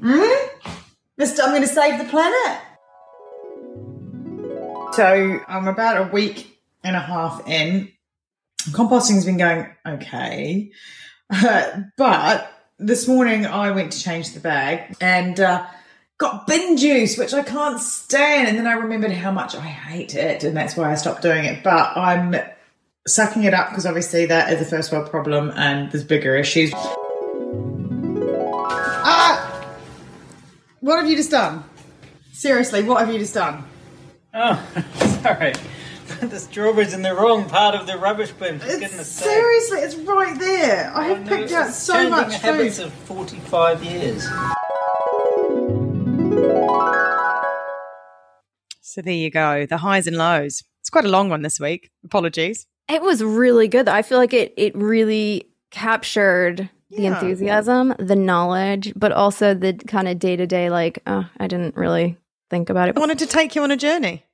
[0.00, 0.22] Hmm?
[1.18, 2.60] Mister, I'm going to save the planet.
[4.94, 6.51] So I'm about a week
[6.84, 7.90] and a half in.
[8.72, 10.70] Composting's been going okay,
[11.30, 15.66] Uh, but this morning I went to change the bag and uh,
[16.18, 18.48] got bin juice, which I can't stand.
[18.48, 21.44] And then I remembered how much I hate it, and that's why I stopped doing
[21.44, 21.64] it.
[21.64, 22.36] But I'm
[23.06, 26.70] sucking it up because obviously that is a first world problem and there's bigger issues.
[29.04, 29.48] Ah!
[30.80, 31.64] What have you just done?
[32.32, 33.64] Seriously, what have you just done?
[34.34, 34.64] Oh,
[35.22, 35.52] sorry.
[36.20, 38.58] the strawberries in the wrong part of the rubbish bin.
[38.58, 39.28] For goodness It's, sake.
[39.28, 40.92] seriously, it's right there.
[40.94, 42.86] I have I know, picked out so changing much the habits food.
[42.86, 44.28] of 45 years.
[48.80, 49.64] So there you go.
[49.66, 50.62] The highs and lows.
[50.80, 51.90] It's quite a long one this week.
[52.04, 52.66] Apologies.
[52.88, 53.88] It was really good.
[53.88, 57.14] I feel like it it really captured the Yeah.
[57.14, 61.74] enthusiasm, the knowledge, but also the kind of day to day like, oh, I didn't
[61.76, 62.18] really
[62.50, 62.96] think about it.
[62.96, 64.24] I wanted to take you on a journey.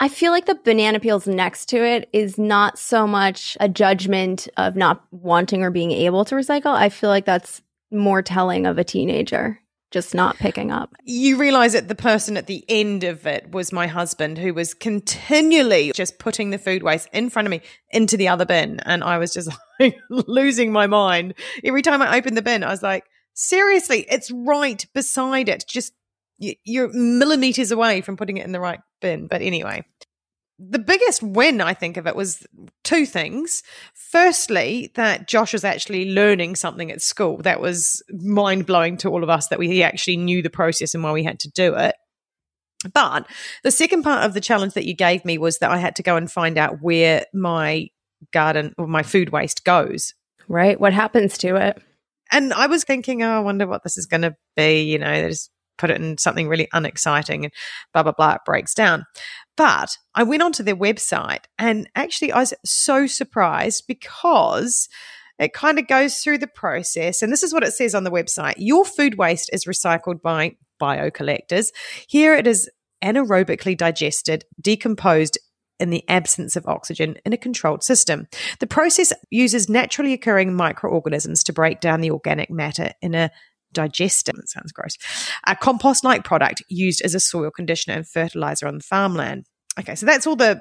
[0.00, 4.48] I feel like the banana peels next to it is not so much a judgment
[4.56, 6.74] of not wanting or being able to recycle.
[6.74, 10.94] I feel like that's more telling of a teenager just not picking up.
[11.04, 14.74] You realize that the person at the end of it was my husband who was
[14.74, 18.80] continually just putting the food waste in front of me into the other bin.
[18.80, 21.34] And I was just like losing my mind.
[21.64, 25.64] Every time I opened the bin, I was like, seriously, it's right beside it.
[25.66, 25.94] Just
[26.38, 29.26] you're millimeters away from putting it in the right bin.
[29.26, 29.84] But anyway,
[30.58, 32.46] the biggest win, I think, of it was
[32.82, 33.62] two things.
[33.94, 39.22] Firstly, that Josh was actually learning something at school that was mind blowing to all
[39.22, 41.74] of us that we he actually knew the process and why we had to do
[41.74, 41.94] it.
[42.92, 43.26] But
[43.62, 46.02] the second part of the challenge that you gave me was that I had to
[46.02, 47.88] go and find out where my
[48.32, 50.14] garden or my food waste goes.
[50.48, 50.80] Right?
[50.80, 51.82] What happens to it?
[52.32, 54.82] And I was thinking, oh, I wonder what this is going to be.
[54.82, 57.54] You know, they just put it in something really unexciting and
[57.92, 58.34] blah, blah, blah.
[58.34, 59.06] It breaks down.
[59.56, 64.88] But I went onto their website and actually I was so surprised because
[65.38, 67.22] it kind of goes through the process.
[67.22, 70.56] And this is what it says on the website Your food waste is recycled by
[70.78, 71.72] bio collectors.
[72.06, 72.68] Here it is
[73.02, 75.38] anaerobically digested, decomposed
[75.80, 78.26] in the absence of oxygen in a controlled system.
[78.58, 83.30] The process uses naturally occurring microorganisms to break down the organic matter in a
[83.72, 84.32] digester.
[84.32, 84.96] That sounds gross.
[85.46, 89.46] A compost like product used as a soil conditioner and fertilizer on the farmland.
[89.78, 90.60] Okay, so that's all the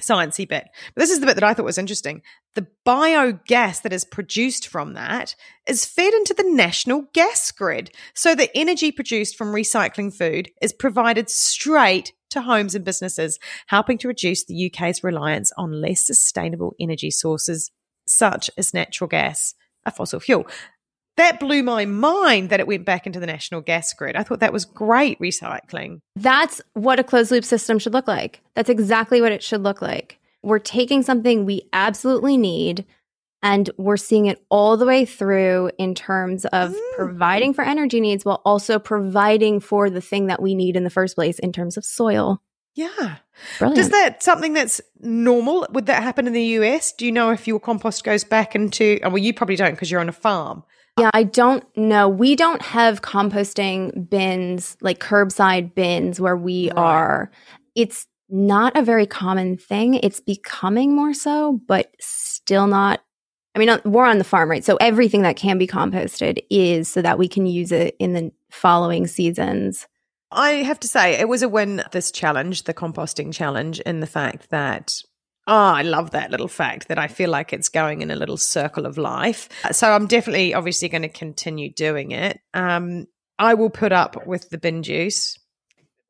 [0.00, 0.68] sciencey bit.
[0.94, 2.22] But this is the bit that I thought was interesting.
[2.54, 5.34] The biogas that is produced from that
[5.66, 7.90] is fed into the national gas grid.
[8.14, 13.98] So the energy produced from recycling food is provided straight to homes and businesses, helping
[13.98, 17.70] to reduce the UK's reliance on less sustainable energy sources
[18.06, 19.54] such as natural gas,
[19.84, 20.46] a fossil fuel.
[21.16, 24.16] That blew my mind that it went back into the national gas grid.
[24.16, 26.00] I thought that was great recycling.
[26.16, 28.40] That's what a closed loop system should look like.
[28.54, 30.18] That's exactly what it should look like.
[30.42, 32.86] We're taking something we absolutely need
[33.42, 36.80] and we're seeing it all the way through in terms of mm.
[36.96, 40.90] providing for energy needs while also providing for the thing that we need in the
[40.90, 42.40] first place in terms of soil.
[42.74, 43.16] Yeah.
[43.58, 43.76] Brilliant.
[43.76, 45.66] Does that something that's normal?
[45.72, 46.92] Would that happen in the US?
[46.92, 48.98] Do you know if your compost goes back into?
[49.02, 50.62] Oh, well, you probably don't because you're on a farm.
[50.98, 52.08] Yeah, I don't know.
[52.08, 57.30] We don't have composting bins, like curbside bins where we are.
[57.74, 59.94] It's not a very common thing.
[59.94, 63.00] It's becoming more so, but still not.
[63.54, 64.64] I mean, we're on the farm, right?
[64.64, 68.32] So everything that can be composted is so that we can use it in the
[68.50, 69.86] following seasons.
[70.30, 74.06] I have to say, it was a win, this challenge, the composting challenge, in the
[74.06, 74.94] fact that.
[75.46, 78.36] Oh, I love that little fact that I feel like it's going in a little
[78.36, 79.48] circle of life.
[79.72, 82.38] So I'm definitely, obviously, going to continue doing it.
[82.54, 85.36] Um, I will put up with the bin juice.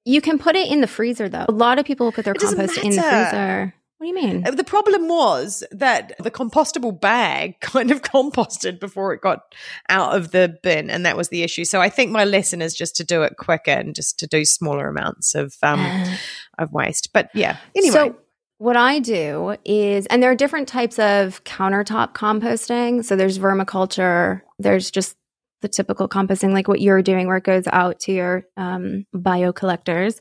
[0.05, 1.47] You can put it in the freezer though.
[1.49, 3.75] A lot of people put their It compost in the freezer.
[4.03, 4.43] What do you mean?
[4.43, 9.55] The problem was that the compostable bag kind of composted before it got
[9.89, 11.65] out of the bin, and that was the issue.
[11.65, 14.45] So I think my lesson is just to do it quicker and just to do
[14.45, 16.05] smaller amounts of um,
[16.59, 17.11] of waste.
[17.13, 17.93] But yeah, anyway.
[17.93, 18.17] So
[18.63, 23.05] what I do is, and there are different types of countertop composting.
[23.05, 24.43] So there's vermiculture.
[24.61, 25.17] There's just
[25.63, 29.53] the typical composting, like what you're doing, where it goes out to your um, bio
[29.53, 30.21] collectors.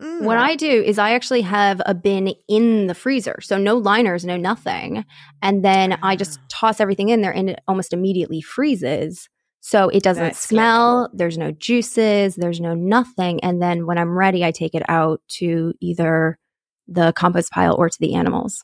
[0.00, 0.22] Mm.
[0.22, 3.40] What I do is I actually have a bin in the freezer.
[3.42, 5.04] So no liners, no nothing.
[5.42, 6.46] And then I just Ah.
[6.48, 9.28] toss everything in there and it almost immediately freezes.
[9.60, 13.42] So it doesn't That's smell, there's no juices, there's no nothing.
[13.42, 16.38] And then when I'm ready, I take it out to either
[16.90, 18.62] the compost pile or to the animals.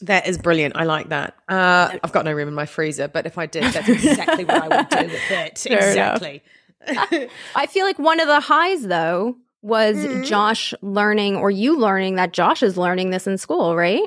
[0.00, 0.76] That is brilliant.
[0.76, 1.34] I like that.
[1.48, 4.62] Uh, I've got no room in my freezer, but if I did, that's exactly what
[4.72, 5.58] I would do with it.
[5.68, 6.42] Fair exactly.
[7.54, 10.24] I feel like one of the highs though was Mhm.
[10.26, 14.02] Josh learning or you learning that Josh is learning this in school, right?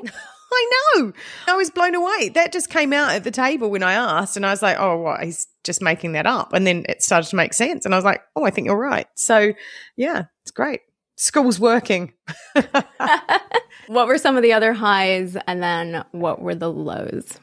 [0.52, 1.12] I know.
[1.48, 2.30] I was blown away.
[2.30, 4.96] That just came out at the table when I asked, and I was like, "Oh,
[4.98, 5.22] what?
[5.22, 8.04] He's just making that up." And then it started to make sense, and I was
[8.04, 9.52] like, "Oh, I think you're right." So,
[9.96, 10.80] yeah, it's great.
[11.18, 12.12] School's working.
[13.88, 17.38] what were some of the other highs and then what were the lows?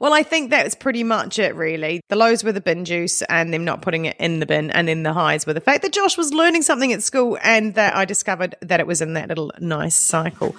[0.00, 2.00] Well, I think that's pretty much it, really.
[2.08, 4.88] The lows were the bin juice and them not putting it in the bin, and
[4.88, 7.94] then the highs were the fact that Josh was learning something at school and that
[7.94, 10.52] I discovered that it was in that little nice cycle.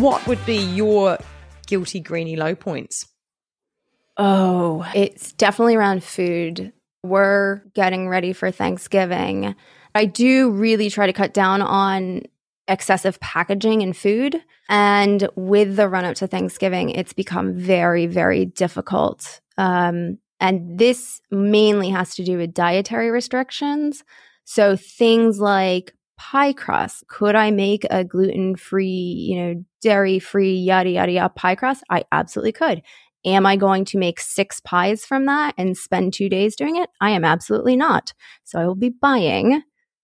[0.00, 1.18] What would be your
[1.66, 3.06] guilty greenie low points?
[4.16, 6.72] Oh, it's definitely around food.
[7.02, 9.54] We're getting ready for Thanksgiving.
[9.94, 12.22] I do really try to cut down on
[12.68, 14.42] excessive packaging in food.
[14.68, 19.40] And with the run up to Thanksgiving, it's become very, very difficult.
[19.58, 24.02] Um, and this mainly has to do with dietary restrictions.
[24.44, 27.06] So things like pie crust.
[27.08, 31.84] Could I make a gluten free, you know, dairy free, yada, yada, yada pie crust?
[31.90, 32.82] I absolutely could.
[33.24, 36.90] Am I going to make six pies from that and spend two days doing it?
[37.00, 38.12] I am absolutely not.
[38.44, 39.62] So I will be buying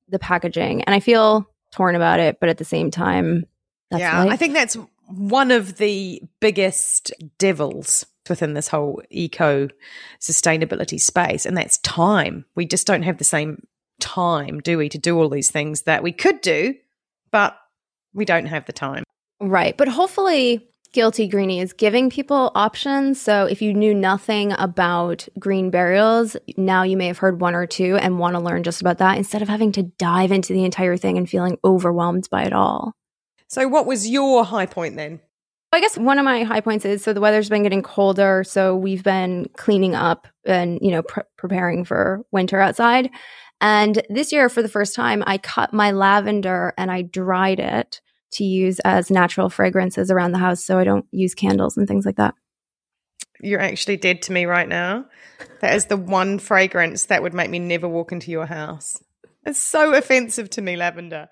[0.09, 0.83] the packaging.
[0.83, 3.45] And I feel torn about it, but at the same time,
[3.91, 4.33] that's yeah, life.
[4.33, 4.77] I think that's
[5.09, 9.69] one of the biggest devils within this whole eco
[10.21, 12.45] sustainability space, and that's time.
[12.55, 13.66] We just don't have the same
[14.01, 16.75] time, do we, to do all these things that we could do,
[17.31, 17.57] but
[18.12, 19.05] we don't have the time.
[19.41, 19.77] Right.
[19.77, 23.20] But hopefully, Guilty Greenie is giving people options.
[23.20, 27.66] So if you knew nothing about green burials, now you may have heard one or
[27.66, 30.64] two and want to learn just about that instead of having to dive into the
[30.64, 32.95] entire thing and feeling overwhelmed by it all.
[33.49, 35.20] So, what was your high point then?
[35.72, 38.74] I guess one of my high points is so the weather's been getting colder, so
[38.74, 43.11] we've been cleaning up and you know pre- preparing for winter outside.
[43.61, 48.01] And this year, for the first time, I cut my lavender and I dried it
[48.33, 52.07] to use as natural fragrances around the house, so I don't use candles and things
[52.07, 52.35] like that.
[53.41, 55.07] You're actually dead to me right now.
[55.61, 59.01] That is the one fragrance that would make me never walk into your house.
[59.47, 61.29] It's so offensive to me, lavender.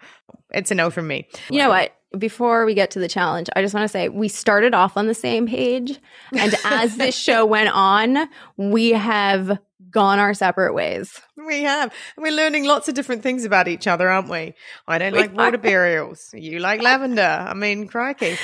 [0.53, 1.29] It's a no from me.
[1.51, 1.93] You know what?
[2.17, 5.07] Before we get to the challenge, I just want to say we started off on
[5.07, 5.99] the same page.
[6.33, 9.59] And as this show went on, we have
[9.91, 11.21] gone our separate ways.
[11.47, 11.93] We have.
[12.17, 14.55] And we're learning lots of different things about each other, aren't we?
[14.89, 16.31] I don't We like water burials.
[16.35, 17.23] You like lavender.
[17.23, 18.37] I mean, crikey.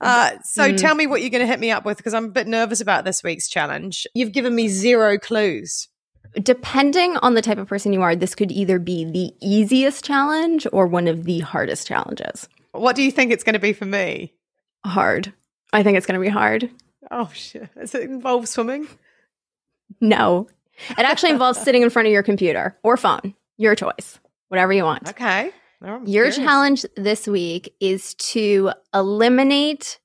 [0.00, 0.76] Uh, so Mm.
[0.76, 2.80] tell me what you're going to hit me up with because I'm a bit nervous
[2.80, 4.06] about this week's challenge.
[4.14, 5.88] You've given me zero clues.
[6.42, 10.66] Depending on the type of person you are, this could either be the easiest challenge
[10.72, 12.48] or one of the hardest challenges.
[12.72, 14.34] What do you think it's going to be for me?
[14.84, 15.32] Hard.
[15.72, 16.70] I think it's going to be hard.
[17.10, 17.68] Oh, shit.
[17.78, 18.88] Does it involve swimming?
[20.00, 20.48] No.
[20.90, 24.18] It actually involves sitting in front of your computer or phone, your choice,
[24.48, 25.08] whatever you want.
[25.10, 25.50] Okay.
[25.82, 26.36] I'm Your curious.
[26.36, 29.98] challenge this week is to eliminate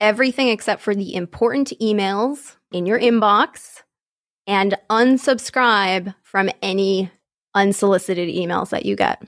[0.00, 3.82] everything except for the important emails in your inbox
[4.46, 7.10] and unsubscribe from any
[7.54, 9.22] unsolicited emails that you get.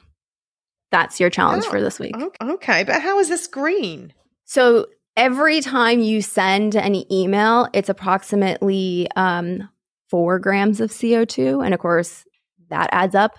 [0.90, 2.14] That's your challenge Oh, for this week.
[2.42, 4.12] Okay, but how is this green?
[4.44, 9.68] So every time you send an email, it's approximately um,
[10.08, 11.64] four grams of CO2.
[11.64, 12.24] And of course,
[12.70, 13.34] that adds up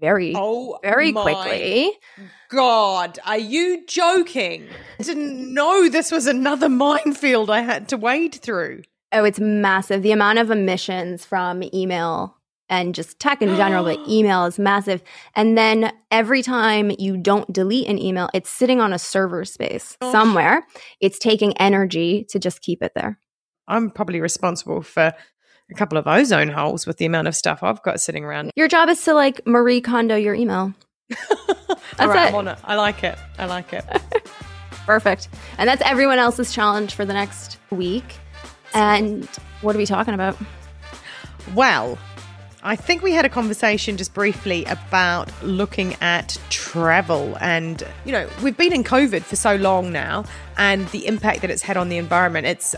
[0.00, 1.92] very, Oh, very my quickly.
[2.50, 4.66] God, are you joking?
[4.98, 8.82] I didn't know this was another minefield I had to wade through.
[9.12, 10.02] Oh, it's massive.
[10.02, 12.36] The amount of emissions from email
[12.68, 15.02] and just tech in general, but email is massive.
[15.36, 19.96] And then every time you don't delete an email, it's sitting on a server space
[20.10, 20.66] somewhere.
[21.00, 23.18] It's taking energy to just keep it there.
[23.68, 25.12] I'm probably responsible for
[25.72, 28.50] a couple of ozone holes with the amount of stuff I've got sitting around.
[28.54, 30.72] Your job is to like Marie Kondo your email.
[31.98, 32.28] All right, it.
[32.28, 32.58] I'm on it.
[32.64, 33.18] I like it.
[33.38, 33.84] I like it.
[34.86, 35.28] Perfect.
[35.58, 38.18] And that's everyone else's challenge for the next week.
[38.74, 39.26] And
[39.60, 40.36] what are we talking about?
[41.54, 41.98] Well,
[42.62, 47.36] I think we had a conversation just briefly about looking at travel.
[47.40, 50.24] And, you know, we've been in COVID for so long now,
[50.56, 52.74] and the impact that it's had on the environment, it's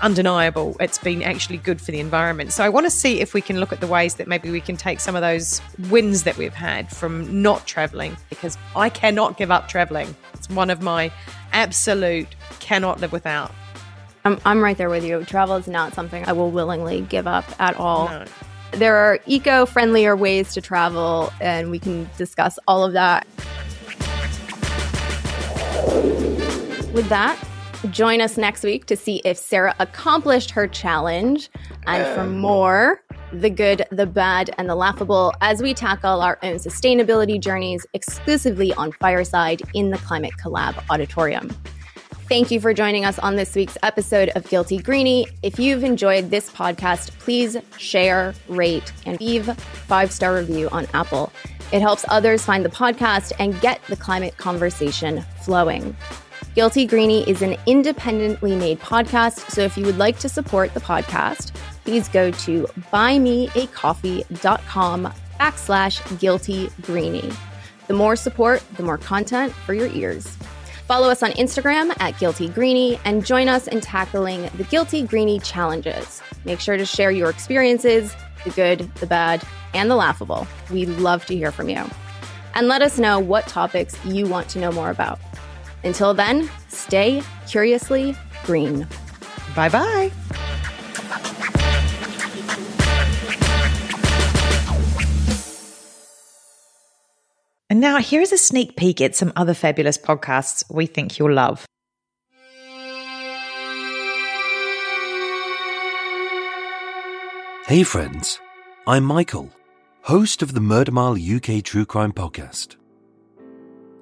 [0.00, 0.76] undeniable.
[0.80, 2.52] It's been actually good for the environment.
[2.52, 4.60] So I want to see if we can look at the ways that maybe we
[4.60, 9.36] can take some of those wins that we've had from not traveling, because I cannot
[9.36, 10.14] give up traveling.
[10.34, 11.10] It's one of my
[11.52, 12.28] absolute
[12.60, 13.52] cannot live without.
[14.24, 15.24] I'm, I'm right there with you.
[15.24, 18.08] Travel is not something I will willingly give up at all.
[18.08, 18.24] No.
[18.72, 23.26] There are eco friendlier ways to travel, and we can discuss all of that.
[26.92, 27.38] With that,
[27.86, 31.50] join us next week to see if Sarah accomplished her challenge.
[31.86, 36.56] And for more, the good, the bad, and the laughable as we tackle our own
[36.56, 41.50] sustainability journeys exclusively on Fireside in the Climate Collab Auditorium.
[42.28, 45.28] Thank you for joining us on this week's episode of Guilty Greenie.
[45.44, 51.32] If you've enjoyed this podcast, please share, rate, and leave five star review on Apple.
[51.72, 55.96] It helps others find the podcast and get the climate conversation flowing.
[56.56, 60.80] Guilty Greenie is an independently made podcast, so if you would like to support the
[60.80, 61.54] podcast,
[61.84, 67.30] please go to buymeacoffee.com backslash guilty greenie.
[67.88, 70.26] The more support, the more content for your ears.
[70.86, 75.40] Follow us on Instagram at Guilty Greenie and join us in tackling the Guilty Greenie
[75.40, 76.22] challenges.
[76.46, 79.42] Make sure to share your experiences the good, the bad,
[79.74, 80.46] and the laughable.
[80.72, 81.84] We love to hear from you.
[82.54, 85.20] And let us know what topics you want to know more about.
[85.86, 88.88] Until then, stay curiously green.
[89.54, 90.10] Bye bye.
[97.70, 101.64] And now here's a sneak peek at some other fabulous podcasts we think you'll love.
[107.68, 108.40] Hey friends,
[108.86, 109.50] I'm Michael,
[110.02, 112.76] host of the Murder Mile UK True Crime Podcast.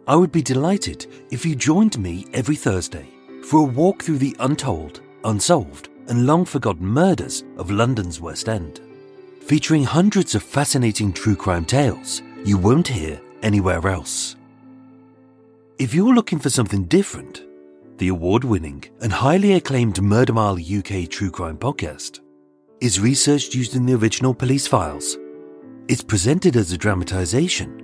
[0.07, 3.09] I would be delighted if you joined me every Thursday
[3.43, 8.81] for a walk through the untold, unsolved, and long forgotten murders of London's West End,
[9.41, 14.37] featuring hundreds of fascinating true crime tales you won't hear anywhere else.
[15.79, 17.43] If you're looking for something different,
[17.97, 22.21] the award winning and highly acclaimed Murder Mile UK True Crime Podcast
[22.81, 25.17] is researched using the original police files.
[25.89, 27.84] It's presented as a dramatization.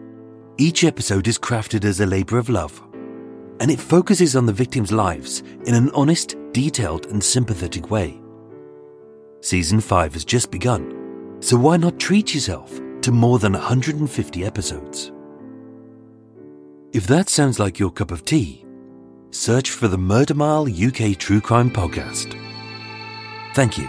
[0.61, 2.83] Each episode is crafted as a labor of love,
[3.61, 8.21] and it focuses on the victims' lives in an honest, detailed, and sympathetic way.
[9.41, 15.13] Season 5 has just begun, so why not treat yourself to more than 150 episodes?
[16.93, 18.67] If that sounds like your cup of tea,
[19.31, 22.39] search for the Murder Mile UK True Crime Podcast.
[23.55, 23.89] Thank you.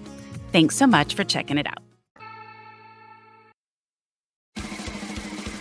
[0.51, 1.79] Thanks so much for checking it out.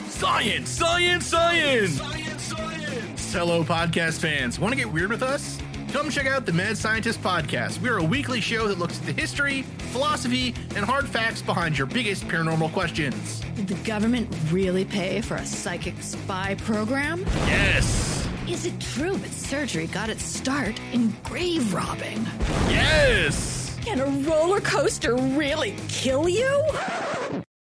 [0.09, 1.93] Science, science, science!
[1.93, 3.33] Science, science!
[3.33, 4.59] Hello, podcast fans.
[4.59, 5.59] Want to get weird with us?
[5.93, 7.81] Come check out the Mad Scientist Podcast.
[7.81, 9.63] We're a weekly show that looks at the history,
[9.93, 13.41] philosophy, and hard facts behind your biggest paranormal questions.
[13.55, 17.25] Did the government really pay for a psychic spy program?
[17.47, 18.29] Yes!
[18.49, 22.25] Is it true that surgery got its start in grave robbing?
[22.69, 23.60] Yes!
[23.91, 26.63] Can a roller coaster really kill you?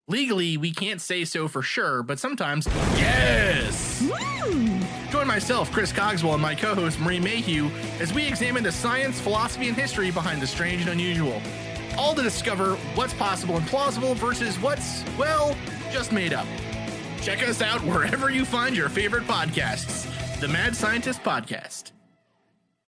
[0.07, 4.09] Legally, we can't say so for sure, but sometimes, yes!
[4.09, 4.81] Hmm.
[5.11, 9.19] Join myself, Chris Cogswell, and my co host, Marie Mayhew, as we examine the science,
[9.21, 11.43] philosophy, and history behind the strange and unusual.
[11.99, 15.57] All to discover what's possible and plausible versus what's, well,
[15.91, 16.47] just made up.
[17.23, 20.07] Check us out wherever you find your favorite podcasts.
[20.39, 21.91] The Mad Scientist Podcast.